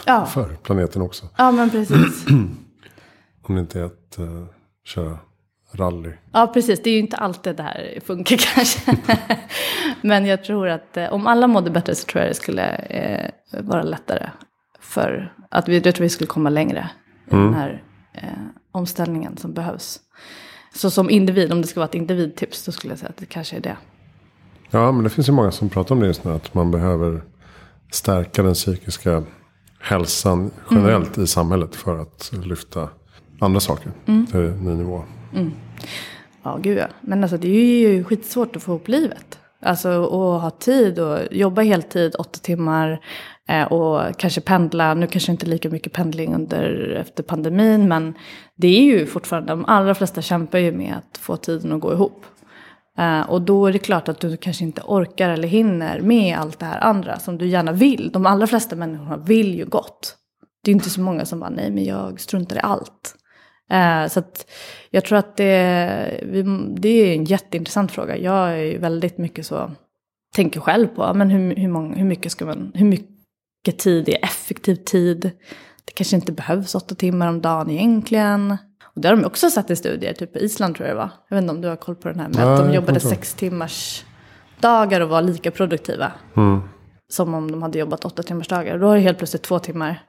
Ja. 0.07 0.27
för 0.35 0.55
planeten 0.63 1.03
också. 1.03 1.27
Ja, 1.37 1.51
men 1.51 1.71
precis. 1.71 2.27
Om 3.43 3.55
det 3.55 3.61
inte 3.61 3.81
är 3.81 3.85
att 3.85 4.17
uh, 4.19 4.45
köra 4.85 5.19
rally. 5.73 6.13
Ja, 6.33 6.47
precis. 6.47 6.83
Det 6.83 6.91
är 6.91 6.95
ju 6.95 7.01
inte 7.01 7.17
alltid 7.17 7.57
det 7.57 7.63
här 7.63 7.99
funkar 8.05 8.37
kanske. 8.55 8.97
Men 10.03 10.27
jag 10.27 10.45
tror 10.45 10.69
att 10.69 10.97
eh, 10.97 11.13
om 11.13 11.27
alla 11.27 11.47
mådde 11.47 11.71
bättre 11.71 11.95
så 11.95 12.07
tror 12.07 12.23
jag 12.23 12.31
det 12.31 12.35
skulle 12.35 12.75
eh, 12.77 13.31
vara 13.63 13.83
lättare. 13.83 14.31
För 14.81 15.35
att 15.51 15.69
vi, 15.69 15.79
jag 15.79 15.95
tror 15.95 16.03
vi 16.03 16.09
skulle 16.09 16.29
komma 16.29 16.51
längre 16.51 16.91
i 17.27 17.31
den 17.31 17.55
här 17.55 17.83
eh, 18.15 18.29
omställningen 18.73 19.37
som 19.37 19.53
behövs. 19.53 20.01
Så 20.75 20.91
som 20.91 21.11
individ, 21.11 21.53
om 21.53 21.63
det 21.63 21.69
ska 21.69 21.81
vara 21.81 21.89
ett 21.89 21.95
individtips, 21.95 22.65
då 22.65 22.73
skulle 22.73 22.93
jag 22.93 22.99
säga 22.99 23.09
att 23.11 23.17
det 23.17 23.27
kanske 23.27 23.57
är 23.57 23.61
det. 23.61 23.77
Ja, 24.71 24.93
men 24.93 25.05
det 25.05 25.11
finns 25.11 25.29
ju 25.29 25.33
många 25.33 25.51
som 25.51 25.69
pratar 25.69 25.95
om 25.95 26.01
det 26.01 26.07
just 26.07 26.25
nu. 26.25 26.33
Att 26.33 26.55
man 26.55 26.71
behöver 26.71 27.23
stärka 27.93 28.43
den 28.43 28.55
psykiska 28.55 29.23
hälsan 29.81 30.51
generellt 30.71 31.19
i 31.19 31.27
samhället. 31.27 31.77
För 31.77 31.99
att 31.99 32.33
lyfta 32.45 32.89
andra 33.39 33.61
saker 33.61 33.93
till 34.05 34.41
en 34.41 34.65
ny 34.65 34.75
nivå. 34.75 35.05
Ja, 36.43 36.59
gud 36.63 36.79
ja. 36.79 36.87
Men 37.01 37.23
alltså 37.23 37.37
det 37.37 37.49
är 37.49 37.89
ju 37.89 38.05
skitsvårt 38.05 38.57
att 38.57 38.63
få 38.63 38.73
ihop 38.73 38.89
livet. 38.89 39.39
Alltså 39.63 39.89
att 39.89 40.43
ha 40.43 40.51
tid 40.51 40.99
och 40.99 41.19
jobba 41.31 41.63
heltid, 41.63 42.15
åtta 42.19 42.39
timmar. 42.43 43.01
Eh, 43.49 43.73
och 43.73 44.19
kanske 44.19 44.41
pendla. 44.41 44.95
Nu 44.95 45.07
kanske 45.07 45.33
inte 45.33 45.47
lika 45.47 45.69
mycket 45.69 45.93
pendling 45.93 46.35
under, 46.35 46.97
efter 47.01 47.23
pandemin. 47.23 47.89
Men 47.89 48.15
det 48.57 48.69
är 48.69 48.83
ju 48.83 49.07
fortfarande, 49.07 49.53
de 49.53 49.65
allra 49.65 49.95
flesta 49.95 50.23
kämpar 50.23 50.59
ju 50.59 50.73
med 50.73 50.95
att 50.97 51.19
få 51.19 51.37
tiden 51.37 51.73
att 51.73 51.81
gå 51.81 51.93
ihop. 51.93 52.25
Eh, 53.01 53.21
och 53.31 53.43
då 53.43 53.67
är 53.67 53.73
det 53.73 53.79
klart 53.79 54.09
att 54.09 54.21
du 54.21 54.37
kanske 54.37 54.65
inte 54.65 54.83
orkar 54.85 55.31
eller 55.31 55.49
hinner 55.49 56.01
med 56.01 56.39
allt 56.39 56.59
det 56.59 56.67
här 56.67 56.81
andra 56.81 57.19
som 57.19 57.39
du 57.39 57.47
gärna 57.47 57.73
vill. 57.73 58.11
De 58.13 58.27
allra 58.27 58.47
flesta 58.47 58.77
människorna 58.77 59.17
vill 59.17 59.55
ju 59.55 59.65
gott. 59.65 60.17
Det 60.65 60.71
är 60.71 60.75
inte 60.75 60.91
så 60.91 61.01
många 61.01 61.25
som 61.25 61.41
bara, 61.41 61.51
nej 61.51 61.71
men 61.71 61.85
jag 61.85 62.21
struntar 62.21 62.57
i 62.57 62.61
allt. 62.61 63.15
Eh, 63.71 64.07
så 64.07 64.19
att 64.19 64.51
jag 64.91 65.05
tror 65.05 65.19
att 65.19 65.37
det, 65.37 65.45
det 66.77 66.89
är 66.89 67.15
en 67.15 67.25
jätteintressant 67.25 67.93
fråga. 67.93 68.17
Jag 68.17 68.49
är 68.51 68.57
ju 68.57 68.79
väldigt 68.79 69.19
mycket 69.19 69.47
så, 69.47 69.71
tänker 70.35 70.61
själv 70.61 70.87
på, 70.87 71.15
men 71.15 71.31
hur, 71.31 71.57
hur, 71.57 71.69
många, 71.69 71.95
hur 71.97 72.05
mycket 72.05 72.33
ska 72.33 72.45
man, 72.45 72.73
hur 72.75 72.87
mycket 72.87 73.79
tid 73.79 74.09
är 74.09 74.25
effektiv 74.25 74.75
tid? 74.75 75.31
Det 75.85 75.93
kanske 75.95 76.17
inte 76.17 76.33
behövs 76.33 76.75
åtta 76.75 76.95
timmar 76.95 77.29
om 77.29 77.41
dagen 77.41 77.71
egentligen. 77.71 78.57
Och 78.95 79.01
det 79.01 79.09
har 79.09 79.17
de 79.17 79.25
också 79.25 79.51
sett 79.51 79.71
i 79.71 79.77
studier, 79.77 80.13
typ 80.13 80.37
i 80.37 80.39
Island 80.39 80.77
tror 80.77 80.89
jag 80.89 80.97
det 80.97 81.01
var. 81.01 81.11
Jag 81.29 81.37
vet 81.37 81.43
inte 81.43 81.55
om 81.55 81.61
du 81.61 81.69
har 81.69 81.77
koll 81.77 81.97
på 81.97 82.09
den 82.09 82.21
här, 82.21 82.29
med 82.29 82.37
Nej, 82.37 82.47
att 82.47 82.59
de 82.59 82.73
jobbade 82.73 83.01
sex 83.01 83.35
timmars 83.35 84.05
dagar 84.61 85.01
och 85.01 85.09
var 85.09 85.23
lika 85.23 85.51
produktiva. 85.51 86.13
Mm. 86.37 86.61
Som 87.09 87.35
om 87.35 87.51
de 87.51 87.63
hade 87.63 87.79
jobbat 87.79 88.05
åtta 88.05 88.23
timmars 88.23 88.49
dagar. 88.49 88.75
Och 88.75 88.81
då 88.81 88.87
har 88.87 88.95
du 88.95 89.01
helt 89.01 89.19
plötsligt 89.19 89.43
två 89.43 89.59
timmar 89.59 90.03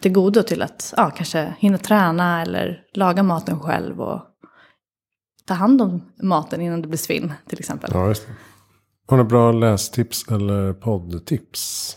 till 0.00 0.12
godo 0.12 0.42
till 0.42 0.62
att 0.62 0.94
ja, 0.96 1.10
kanske 1.10 1.54
hinna 1.58 1.78
träna 1.78 2.42
eller 2.42 2.80
laga 2.94 3.22
maten 3.22 3.60
själv 3.60 4.00
och 4.00 4.20
ta 5.46 5.54
hand 5.54 5.82
om 5.82 6.12
maten 6.22 6.60
innan 6.60 6.82
det 6.82 6.88
blir 6.88 6.98
svinn 6.98 7.32
till 7.48 7.58
exempel. 7.58 7.90
Ja, 7.94 8.08
just 8.08 8.26
det. 8.26 8.32
Har 9.08 9.18
du 9.18 9.24
bra 9.24 9.52
lästips 9.52 10.28
eller 10.30 10.72
poddtips? 10.72 11.96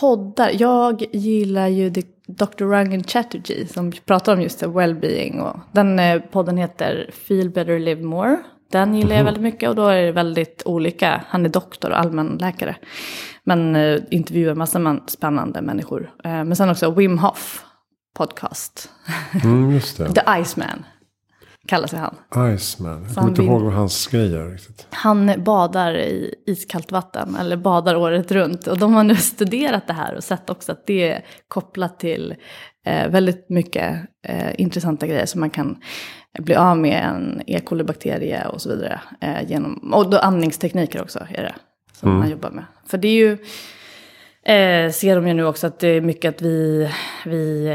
Poddar, 0.00 0.50
jag 0.58 1.04
gillar 1.12 1.68
ju 1.68 1.90
Dr. 2.26 2.64
Rangan 2.64 3.02
Chatterjee 3.02 3.66
som 3.66 3.92
pratar 3.92 4.32
om 4.32 4.42
just 4.42 4.62
well-being. 4.62 5.40
Och 5.40 5.56
den 5.72 5.98
eh, 5.98 6.20
podden 6.20 6.56
heter 6.56 7.10
Feel 7.12 7.50
Better 7.50 7.78
Live 7.78 8.02
More. 8.02 8.36
Den 8.72 8.94
gillar 8.94 9.16
jag 9.16 9.24
väldigt 9.24 9.42
mycket 9.42 9.68
och 9.68 9.74
då 9.74 9.86
är 9.88 10.02
det 10.02 10.12
väldigt 10.12 10.62
olika. 10.64 11.24
Han 11.28 11.44
är 11.44 11.48
doktor 11.48 11.90
och 11.90 11.98
allmänläkare. 11.98 12.76
Men 13.44 13.76
eh, 13.76 14.00
intervjuar 14.10 14.54
massa 14.54 14.78
man, 14.78 15.02
spännande 15.06 15.62
människor. 15.62 16.10
Eh, 16.24 16.30
men 16.30 16.56
sen 16.56 16.70
också 16.70 16.90
Wim 16.90 17.18
Hof 17.18 17.64
podcast. 18.16 18.90
Mm. 19.44 19.80
The 20.14 20.40
Iceman 20.40 20.84
kallar 21.66 21.86
sig 21.86 21.98
han. 21.98 22.54
Iceman. 22.54 23.04
Jag 23.06 23.14
kommer 23.14 23.28
inte 23.28 23.42
ihåg 23.42 23.62
vad 23.62 23.72
hans 23.72 24.06
grej 24.06 24.36
är 24.36 24.50
riktigt. 24.50 24.86
Han 24.90 25.32
badar 25.44 25.96
i 25.96 26.34
iskallt 26.46 26.92
vatten, 26.92 27.36
eller 27.40 27.56
badar 27.56 27.96
året 27.96 28.32
runt. 28.32 28.66
Och 28.66 28.78
de 28.78 28.94
har 28.94 29.04
nu 29.04 29.16
studerat 29.16 29.86
det 29.86 29.92
här 29.92 30.14
och 30.14 30.24
sett 30.24 30.50
också 30.50 30.72
att 30.72 30.86
det 30.86 31.10
är 31.10 31.24
kopplat 31.48 32.00
till 32.00 32.34
eh, 32.86 33.08
väldigt 33.08 33.50
mycket 33.50 33.96
eh, 34.26 34.60
intressanta 34.60 35.06
grejer. 35.06 35.26
som 35.26 35.40
man 35.40 35.50
kan 35.50 35.76
bli 36.38 36.54
av 36.54 36.78
med 36.78 37.04
en 37.04 37.42
E. 37.46 37.60
coli-bakterie 37.64 38.46
och 38.46 38.62
så 38.62 38.68
vidare. 38.68 39.00
Eh, 39.20 39.50
genom, 39.50 39.92
och 39.94 40.10
då 40.10 40.18
andningstekniker 40.18 41.02
också 41.02 41.18
är 41.18 41.42
det 41.42 41.54
som 41.92 42.18
man 42.18 42.30
jobbar 42.30 42.50
med. 42.50 42.64
För 42.86 42.98
det 42.98 43.08
är 43.08 43.12
ju, 43.12 43.32
eh, 44.54 44.92
ser 44.92 45.16
de 45.16 45.28
ju 45.28 45.34
nu 45.34 45.44
också 45.44 45.66
att 45.66 45.78
det 45.78 45.88
är 45.88 46.00
mycket 46.00 46.34
att 46.34 46.42
vi, 46.42 46.90
vi 47.24 47.66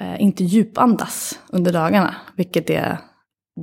eh, 0.00 0.22
inte 0.22 0.44
djupandas 0.44 1.40
under 1.48 1.72
dagarna. 1.72 2.14
Vilket 2.36 2.70
är, 2.70 2.98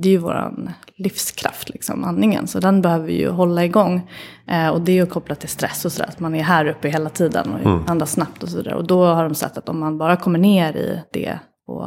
det 0.00 0.08
är 0.08 0.10
ju 0.10 0.18
våran 0.18 0.70
livskraft, 0.96 1.68
liksom, 1.68 2.04
andningen. 2.04 2.46
Så 2.46 2.60
den 2.60 2.82
behöver 2.82 3.06
vi 3.06 3.20
ju 3.20 3.28
hålla 3.30 3.64
igång. 3.64 4.10
Eh, 4.46 4.68
och 4.68 4.80
det 4.80 4.92
är 4.92 4.96
ju 4.96 5.06
kopplat 5.06 5.40
till 5.40 5.48
stress 5.48 5.84
och 5.84 5.92
sådär. 5.92 6.08
Att 6.08 6.20
man 6.20 6.34
är 6.34 6.42
här 6.42 6.66
uppe 6.66 6.88
hela 6.88 7.10
tiden 7.10 7.52
och 7.52 7.90
andas 7.90 8.12
snabbt 8.12 8.42
och 8.42 8.48
sådär. 8.48 8.74
Och 8.74 8.86
då 8.86 9.04
har 9.04 9.24
de 9.24 9.34
sett 9.34 9.58
att 9.58 9.68
om 9.68 9.78
man 9.80 9.98
bara 9.98 10.16
kommer 10.16 10.38
ner 10.38 10.76
i 10.76 11.02
det. 11.12 11.38
Och, 11.66 11.86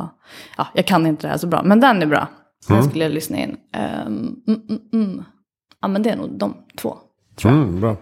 ja, 0.58 0.67
jag 0.74 0.86
kan 0.86 1.08
inte 1.08 1.28
det 1.28 1.32
här 1.32 1.38
så 1.38 1.47
bra, 1.47 1.63
men 1.63 1.80
den 1.80 2.02
är 2.02 2.06
bra. 2.06 2.28
Så 2.67 2.74
den 2.74 2.84
skulle 2.84 3.04
jag 3.04 3.13
lyssna 3.13 3.38
in. 3.38 3.58
Ehm, 3.74 4.36
mm, 4.47 4.62
mm, 4.69 4.82
mm. 4.93 5.24
Ja, 5.82 5.88
men 5.88 6.04
det 6.04 6.10
är 6.10 6.17
nog 6.17 6.38
de 6.38 6.58
två. 6.78 6.97
Mm, 7.45 7.80
bra. 7.80 7.95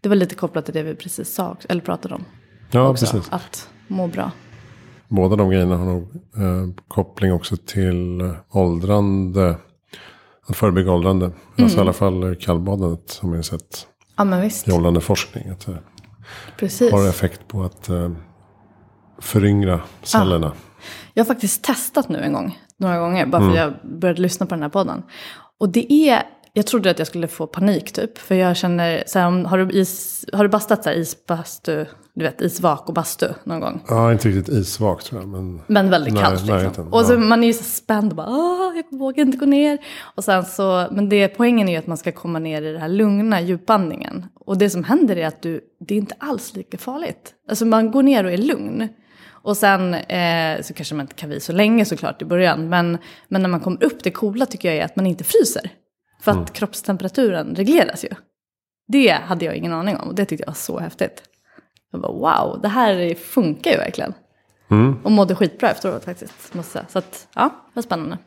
Det 0.00 0.08
var 0.08 0.16
lite 0.16 0.34
kopplat 0.34 0.64
till 0.64 0.74
det 0.74 0.82
vi 0.82 0.94
precis 0.94 1.34
sa, 1.34 1.56
eller 1.68 1.82
pratade 1.82 2.14
om. 2.14 2.24
Ja, 2.70 2.88
också, 2.88 3.06
precis. 3.06 3.32
Att 3.32 3.68
må 3.88 4.06
bra. 4.06 4.30
Båda 5.10 5.36
de 5.36 5.50
grejerna 5.50 5.76
har 5.76 5.84
nog 5.84 6.02
eh, 6.36 6.82
koppling 6.88 7.32
också 7.32 7.56
till 7.56 8.20
eh, 8.20 8.32
åldrande. 8.50 9.56
Att 10.46 10.56
förebygga 10.56 10.92
åldrande. 10.92 11.30
Alltså 11.58 11.78
i 11.78 11.80
alla 11.80 11.92
fall 11.92 12.22
eh, 12.22 12.34
kallbadandet 12.40 13.10
som 13.10 13.32
vi 13.32 13.42
sett 13.42 13.86
Ja, 14.16 14.24
men 14.24 14.40
visst. 14.40 14.68
i 14.68 14.72
åldrande 14.72 15.00
forskning. 15.00 15.48
Att 15.48 15.66
det 15.66 15.78
Precis. 16.56 16.92
har 16.92 17.08
effekt 17.08 17.48
på 17.48 17.62
att 17.62 17.88
eh, 17.88 18.10
föryngra 19.18 19.80
cellerna. 20.02 20.52
Jag 21.14 21.24
har 21.24 21.26
faktiskt 21.26 21.64
testat 21.64 22.08
nu 22.08 22.18
en 22.18 22.32
gång, 22.32 22.58
några 22.76 22.98
gånger, 22.98 23.26
bara 23.26 23.42
för 23.42 23.50
att 23.50 23.56
jag 23.56 23.72
började 23.82 24.22
lyssna 24.22 24.46
på 24.46 24.54
den 24.54 24.62
här 24.62 24.70
podden. 24.70 25.02
Och 25.58 25.68
det 25.68 25.92
är, 25.92 26.22
jag 26.52 26.66
trodde 26.66 26.90
att 26.90 26.98
jag 26.98 27.08
skulle 27.08 27.28
få 27.28 27.46
panik 27.46 27.92
typ, 27.92 28.18
för 28.18 28.34
jag 28.34 28.56
känner, 28.56 29.04
så 29.06 29.18
här, 29.18 29.26
om, 29.26 29.44
har, 29.44 29.58
du 29.58 29.80
is, 29.80 30.24
har 30.32 30.44
du 30.44 30.50
bastat 30.50 30.84
så 30.84 30.90
här 30.90 30.96
isbastu, 30.96 31.86
du 32.14 32.24
vet 32.24 32.40
isvak 32.40 32.88
och 32.88 32.94
bastu 32.94 33.28
någon 33.44 33.60
gång? 33.60 33.80
Ja, 33.88 34.12
inte 34.12 34.28
riktigt 34.28 34.48
isvak 34.48 35.04
tror 35.04 35.20
jag. 35.20 35.28
Men 35.28 35.62
Men 35.66 35.90
väldigt 35.90 36.14
Nej, 36.14 36.22
kallt 36.22 36.46
liksom. 36.46 36.92
Och 36.92 37.04
så 37.04 37.12
ja. 37.12 37.18
man 37.18 37.42
är 37.42 37.46
ju 37.46 37.52
så 37.52 37.64
spänd 37.64 38.12
och 38.12 38.16
bara, 38.16 38.26
Åh, 38.28 38.72
jag 38.76 38.98
vågar 38.98 39.24
inte 39.24 39.38
gå 39.38 39.46
ner. 39.46 39.78
Och 40.16 40.24
sen 40.24 40.44
så, 40.44 40.86
men 40.90 41.08
det, 41.08 41.28
poängen 41.28 41.68
är 41.68 41.72
ju 41.72 41.78
att 41.78 41.86
man 41.86 41.96
ska 41.96 42.12
komma 42.12 42.38
ner 42.38 42.62
i 42.62 42.72
den 42.72 42.80
här 42.80 42.88
lugna 42.88 43.40
djupandningen. 43.40 44.26
Och 44.34 44.58
det 44.58 44.70
som 44.70 44.84
händer 44.84 45.16
är 45.16 45.26
att 45.26 45.42
du, 45.42 45.60
det 45.80 45.94
är 45.94 45.98
inte 45.98 46.14
alls 46.18 46.56
lika 46.56 46.78
farligt. 46.78 47.34
Alltså 47.48 47.64
man 47.64 47.90
går 47.90 48.02
ner 48.02 48.24
och 48.24 48.32
är 48.32 48.38
lugn. 48.38 48.88
Och 49.42 49.56
sen 49.56 49.94
eh, 49.94 50.62
så 50.62 50.74
kanske 50.74 50.94
man 50.94 51.04
inte 51.04 51.14
kan 51.14 51.28
vara 51.28 51.36
i 51.36 51.40
så 51.40 51.52
länge 51.52 51.84
såklart 51.84 52.22
i 52.22 52.24
början. 52.24 52.68
Men, 52.68 52.98
men 53.28 53.42
när 53.42 53.48
man 53.48 53.60
kommer 53.60 53.84
upp, 53.84 54.02
det 54.02 54.10
coola 54.10 54.46
tycker 54.46 54.68
jag 54.68 54.78
är 54.78 54.84
att 54.84 54.96
man 54.96 55.06
inte 55.06 55.24
fryser. 55.24 55.70
För 56.20 56.32
att 56.32 56.52
kroppstemperaturen 56.52 57.54
regleras 57.54 58.04
ju. 58.04 58.08
Det 58.88 59.10
hade 59.10 59.44
jag 59.44 59.54
ingen 59.54 59.72
aning 59.72 59.96
om 59.96 60.08
och 60.08 60.14
det 60.14 60.24
tyckte 60.24 60.42
jag 60.42 60.50
var 60.50 60.54
så 60.54 60.78
häftigt. 60.78 61.22
Jag 61.90 62.00
bara 62.00 62.12
wow, 62.12 62.60
det 62.62 62.68
här 62.68 63.14
funkar 63.14 63.70
ju 63.70 63.76
verkligen. 63.76 64.14
Och 65.02 65.12
mådde 65.12 65.34
skitbra 65.34 65.70
efteråt 65.70 66.04
faktiskt. 66.04 66.54
Måste 66.54 66.78
jag 66.78 66.90
säga. 66.90 66.92
Så 66.92 66.98
att, 66.98 67.28
ja, 67.34 67.42
det 67.42 67.72
var 67.74 67.82
spännande. 67.82 68.18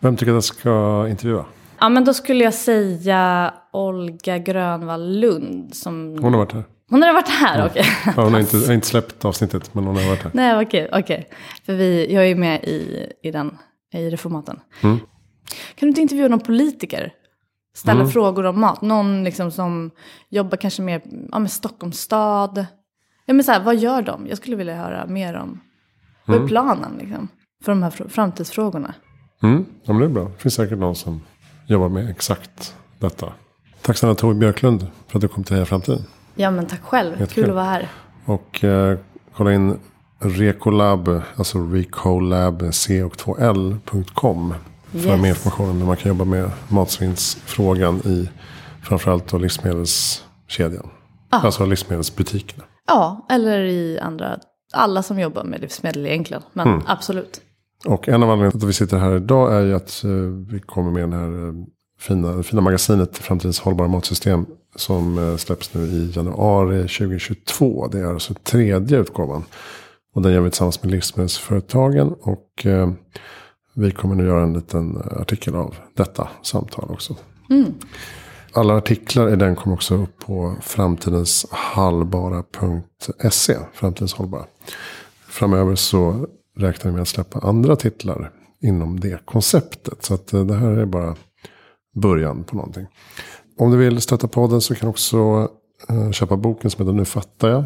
vem 0.00 0.16
tycker 0.16 0.32
att 0.32 0.36
jag 0.36 0.44
ska 0.44 1.06
intervjua? 1.08 1.44
Ja, 1.80 1.88
men 1.88 2.04
då 2.04 2.14
skulle 2.14 2.44
jag 2.44 2.54
säga 2.54 3.54
Olga 3.72 4.38
Grönvall 4.38 5.18
Lund. 5.18 5.74
Som... 5.74 6.18
Hon 6.22 6.34
har 6.34 6.40
varit 6.40 6.52
här. 6.52 6.64
Hon 6.90 7.02
har 7.02 7.12
varit 7.12 7.28
här, 7.28 7.66
okej. 7.66 7.84
Ja, 8.06 8.22
hon 8.22 8.32
har 8.32 8.40
inte, 8.40 8.56
har 8.66 8.72
inte 8.72 8.86
släppt 8.86 9.24
avsnittet 9.24 9.74
men 9.74 9.84
hon 9.84 9.96
har 9.96 10.08
varit 10.08 10.22
här. 10.22 10.30
Nej, 10.34 10.66
okej, 10.66 10.88
okej. 10.92 11.28
För 11.66 11.72
vi, 11.72 12.14
jag 12.14 12.22
är 12.22 12.28
ju 12.28 12.34
med 12.34 12.64
i, 12.64 13.06
i 13.22 13.30
den, 13.30 13.58
i 13.92 14.10
reformaten. 14.10 14.60
Kan 14.80 14.96
du 15.76 15.88
inte 15.88 16.00
intervjua 16.00 16.28
någon 16.28 16.40
politiker? 16.40 17.12
Ställa 17.76 18.06
frågor 18.06 18.46
om 18.46 18.60
mat. 18.60 18.82
Någon 18.82 19.24
liksom 19.24 19.50
som 19.50 19.90
jobbar 20.28 20.56
kanske 20.56 20.82
mer 20.82 21.02
ja, 21.32 21.38
med 21.38 21.52
Stockholms 21.52 22.00
stad. 22.00 22.66
Ja, 23.26 23.34
men 23.34 23.44
så 23.44 23.52
här, 23.52 23.60
vad 23.64 23.76
gör 23.76 24.02
de? 24.02 24.26
Jag 24.26 24.38
skulle 24.38 24.56
vilja 24.56 24.76
höra 24.76 25.06
mer 25.06 25.34
om. 25.36 25.60
Vad 26.26 26.42
är 26.42 26.48
planen 26.48 26.92
liksom? 27.00 27.28
För 27.64 27.72
de 27.72 27.82
här 27.82 27.90
fr- 27.90 28.08
framtidsfrågorna. 28.08 28.94
Mm, 29.42 29.64
ja, 29.84 29.92
men 29.92 29.98
det 30.00 30.04
är 30.04 30.10
bra. 30.10 30.24
Det 30.24 30.38
finns 30.38 30.54
säkert 30.54 30.78
någon 30.78 30.94
som 30.94 31.20
jobbar 31.66 31.88
med 31.88 32.10
exakt 32.10 32.74
detta. 32.98 33.32
Tack 33.82 33.96
snälla 33.96 34.14
Tove 34.14 34.34
Björklund 34.34 34.86
för 35.08 35.18
att 35.18 35.22
du 35.22 35.28
kom 35.28 35.44
till 35.44 35.54
Heja 35.54 35.66
Framtiden. 35.66 36.02
Ja, 36.34 36.50
men 36.50 36.66
tack 36.66 36.82
själv. 36.82 37.20
Jättekul. 37.20 37.44
Kul 37.44 37.50
att 37.50 37.54
vara 37.56 37.64
här. 37.64 37.88
Och 38.24 38.64
eh, 38.64 38.98
kolla 39.36 39.52
in 39.52 39.78
Recolab, 40.18 41.20
alltså 41.36 41.58
Recolab 41.58 42.68
C 42.74 43.02
och 43.02 43.12
2L.com. 43.16 44.54
För 44.90 44.98
Yes. 44.98 45.20
mer 45.20 45.28
information 45.28 45.70
om 45.70 45.78
hur 45.78 45.86
man 45.86 45.96
kan 45.96 46.08
jobba 46.08 46.24
med 46.24 46.50
matsvinnsfrågan 46.68 47.96
i 48.04 48.28
framförallt 48.82 49.28
då 49.28 49.38
livsmedelskedjan. 49.38 50.90
Alltså 51.30 51.66
livsmedelsbutikerna. 51.66 52.64
Ja, 52.86 53.26
eller 53.30 53.58
i 53.60 53.98
andra, 53.98 54.38
alla 54.72 55.02
som 55.02 55.20
jobbar 55.20 55.44
med 55.44 55.60
livsmedel 55.60 56.06
egentligen. 56.06 56.42
Men 56.52 56.68
Mm. 56.68 56.82
absolut. 56.86 57.40
Och 57.86 58.08
en 58.08 58.22
av 58.22 58.30
anledningarna 58.30 58.50
till 58.50 58.58
att 58.62 58.68
vi 58.68 58.72
sitter 58.72 58.98
här 58.98 59.16
idag 59.16 59.54
är 59.54 59.60
ju 59.60 59.74
att 59.74 60.04
eh, 60.04 60.10
vi 60.52 60.60
kommer 60.60 60.90
med 60.90 61.10
det 61.10 61.16
här 61.16 61.48
eh, 61.48 61.54
fina, 62.00 62.32
det 62.32 62.42
fina 62.42 62.62
magasinet 62.62 63.18
Framtidens 63.18 63.60
hållbara 63.60 63.88
matsystem. 63.88 64.46
Som 64.76 65.18
eh, 65.18 65.36
släpps 65.36 65.74
nu 65.74 65.80
i 65.82 66.12
januari 66.16 66.82
2022. 66.82 67.88
Det 67.92 67.98
är 67.98 68.04
alltså 68.06 68.34
tredje 68.34 68.98
utgåvan. 68.98 69.44
Och 70.14 70.22
den 70.22 70.32
gör 70.32 70.40
vi 70.40 70.50
tillsammans 70.50 70.82
med 70.82 70.92
livsmedelsföretagen. 70.92 72.14
Och 72.20 72.66
eh, 72.66 72.90
vi 73.74 73.90
kommer 73.90 74.14
nu 74.14 74.26
göra 74.26 74.42
en 74.42 74.52
liten 74.52 75.02
artikel 75.20 75.54
av 75.54 75.74
detta 75.96 76.28
samtal 76.42 76.90
också. 76.90 77.16
Alla 78.56 78.76
artiklar 78.76 79.32
i 79.32 79.36
den 79.36 79.56
kommer 79.56 79.76
också 79.76 79.94
upp 79.94 80.18
på 80.18 80.56
framtidenshallbara.se. 80.60 83.56
Framtidens 83.72 84.14
hållbara. 84.14 84.44
Framöver 85.28 85.74
så 85.74 86.26
räknar 86.56 86.90
vi 86.90 86.94
med 86.94 87.02
att 87.02 87.08
släppa 87.08 87.38
andra 87.38 87.76
titlar 87.76 88.30
inom 88.60 89.00
det 89.00 89.26
konceptet. 89.26 90.04
Så 90.04 90.14
att 90.14 90.32
eh, 90.32 90.44
det 90.44 90.54
här 90.54 90.70
är 90.70 90.86
bara 90.86 91.16
början 91.94 92.44
på 92.44 92.56
någonting. 92.56 92.86
Om 93.58 93.70
du 93.70 93.76
vill 93.76 94.00
stötta 94.00 94.28
podden 94.28 94.60
så 94.60 94.74
kan 94.74 94.86
du 94.86 94.90
också 94.90 95.48
eh, 95.88 96.10
köpa 96.10 96.36
boken 96.36 96.70
som 96.70 96.86
heter 96.86 96.98
Nu 96.98 97.04
fattar 97.04 97.48
jag. 97.48 97.64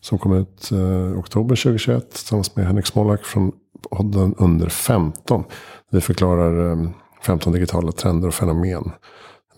Som 0.00 0.18
kom 0.18 0.32
ut 0.32 0.72
i 0.72 0.76
oktober 1.16 1.56
2021 1.56 2.10
tillsammans 2.10 2.56
med 2.56 2.66
Henrik 2.66 2.86
Smolak 2.86 3.24
från 3.24 3.52
podden 3.90 4.34
Under 4.38 4.68
15. 4.68 5.44
Vi 5.90 6.00
förklarar 6.00 6.92
15 7.22 7.52
digitala 7.52 7.92
trender 7.92 8.28
och 8.28 8.34
fenomen. 8.34 8.92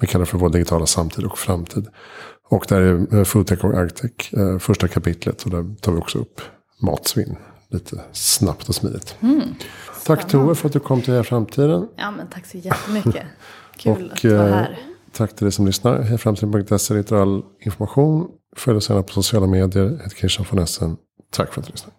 Vi 0.02 0.08
kallar 0.08 0.24
för 0.24 0.38
vår 0.38 0.48
digitala 0.48 0.86
samtid 0.86 1.24
och 1.24 1.38
framtid. 1.38 1.86
Och 2.48 2.66
där 2.68 2.80
är 2.80 3.24
Foodtech 3.24 3.64
och 3.64 3.78
Agtech 3.78 4.34
eh, 4.34 4.58
första 4.58 4.88
kapitlet. 4.88 5.42
Och 5.42 5.50
där 5.50 5.74
tar 5.80 5.92
vi 5.92 5.98
också 5.98 6.18
upp 6.18 6.40
matsvinn. 6.80 7.36
Lite 7.70 8.00
snabbt 8.12 8.68
och 8.68 8.74
smidigt. 8.74 9.16
Tack 10.06 10.28
Tove 10.28 10.54
för 10.54 10.66
att 10.66 10.72
du 10.72 10.80
kom 10.80 11.02
till 11.02 11.12
Heja 11.12 11.24
Framtiden. 11.24 11.88
Ja, 11.96 12.10
men 12.10 12.26
tack 12.26 12.46
så 12.46 12.58
jättemycket. 12.58 13.26
Kul 13.76 13.92
Och, 13.92 14.12
att 14.12 14.24
vara 14.24 14.48
eh, 14.48 14.54
här. 14.54 14.78
Tack 15.12 15.36
till 15.36 15.44
dig 15.44 15.52
som 15.52 15.66
lyssnar. 15.66 16.02
Hejaframtiden.se 16.02 16.96
hittar 16.96 17.16
all 17.16 17.42
information. 17.60 18.28
Följ 18.56 18.76
oss 18.76 18.88
gärna 18.88 19.02
på 19.02 19.12
sociala 19.12 19.46
medier. 19.46 19.84
Jag 19.84 19.90
heter 19.90 20.16
Christian 20.16 20.46
von 20.50 20.58
Essen. 20.58 20.96
Tack 21.30 21.52
för 21.52 21.60
att 21.60 21.66
du 21.66 21.72
lyssnade. 21.72 21.96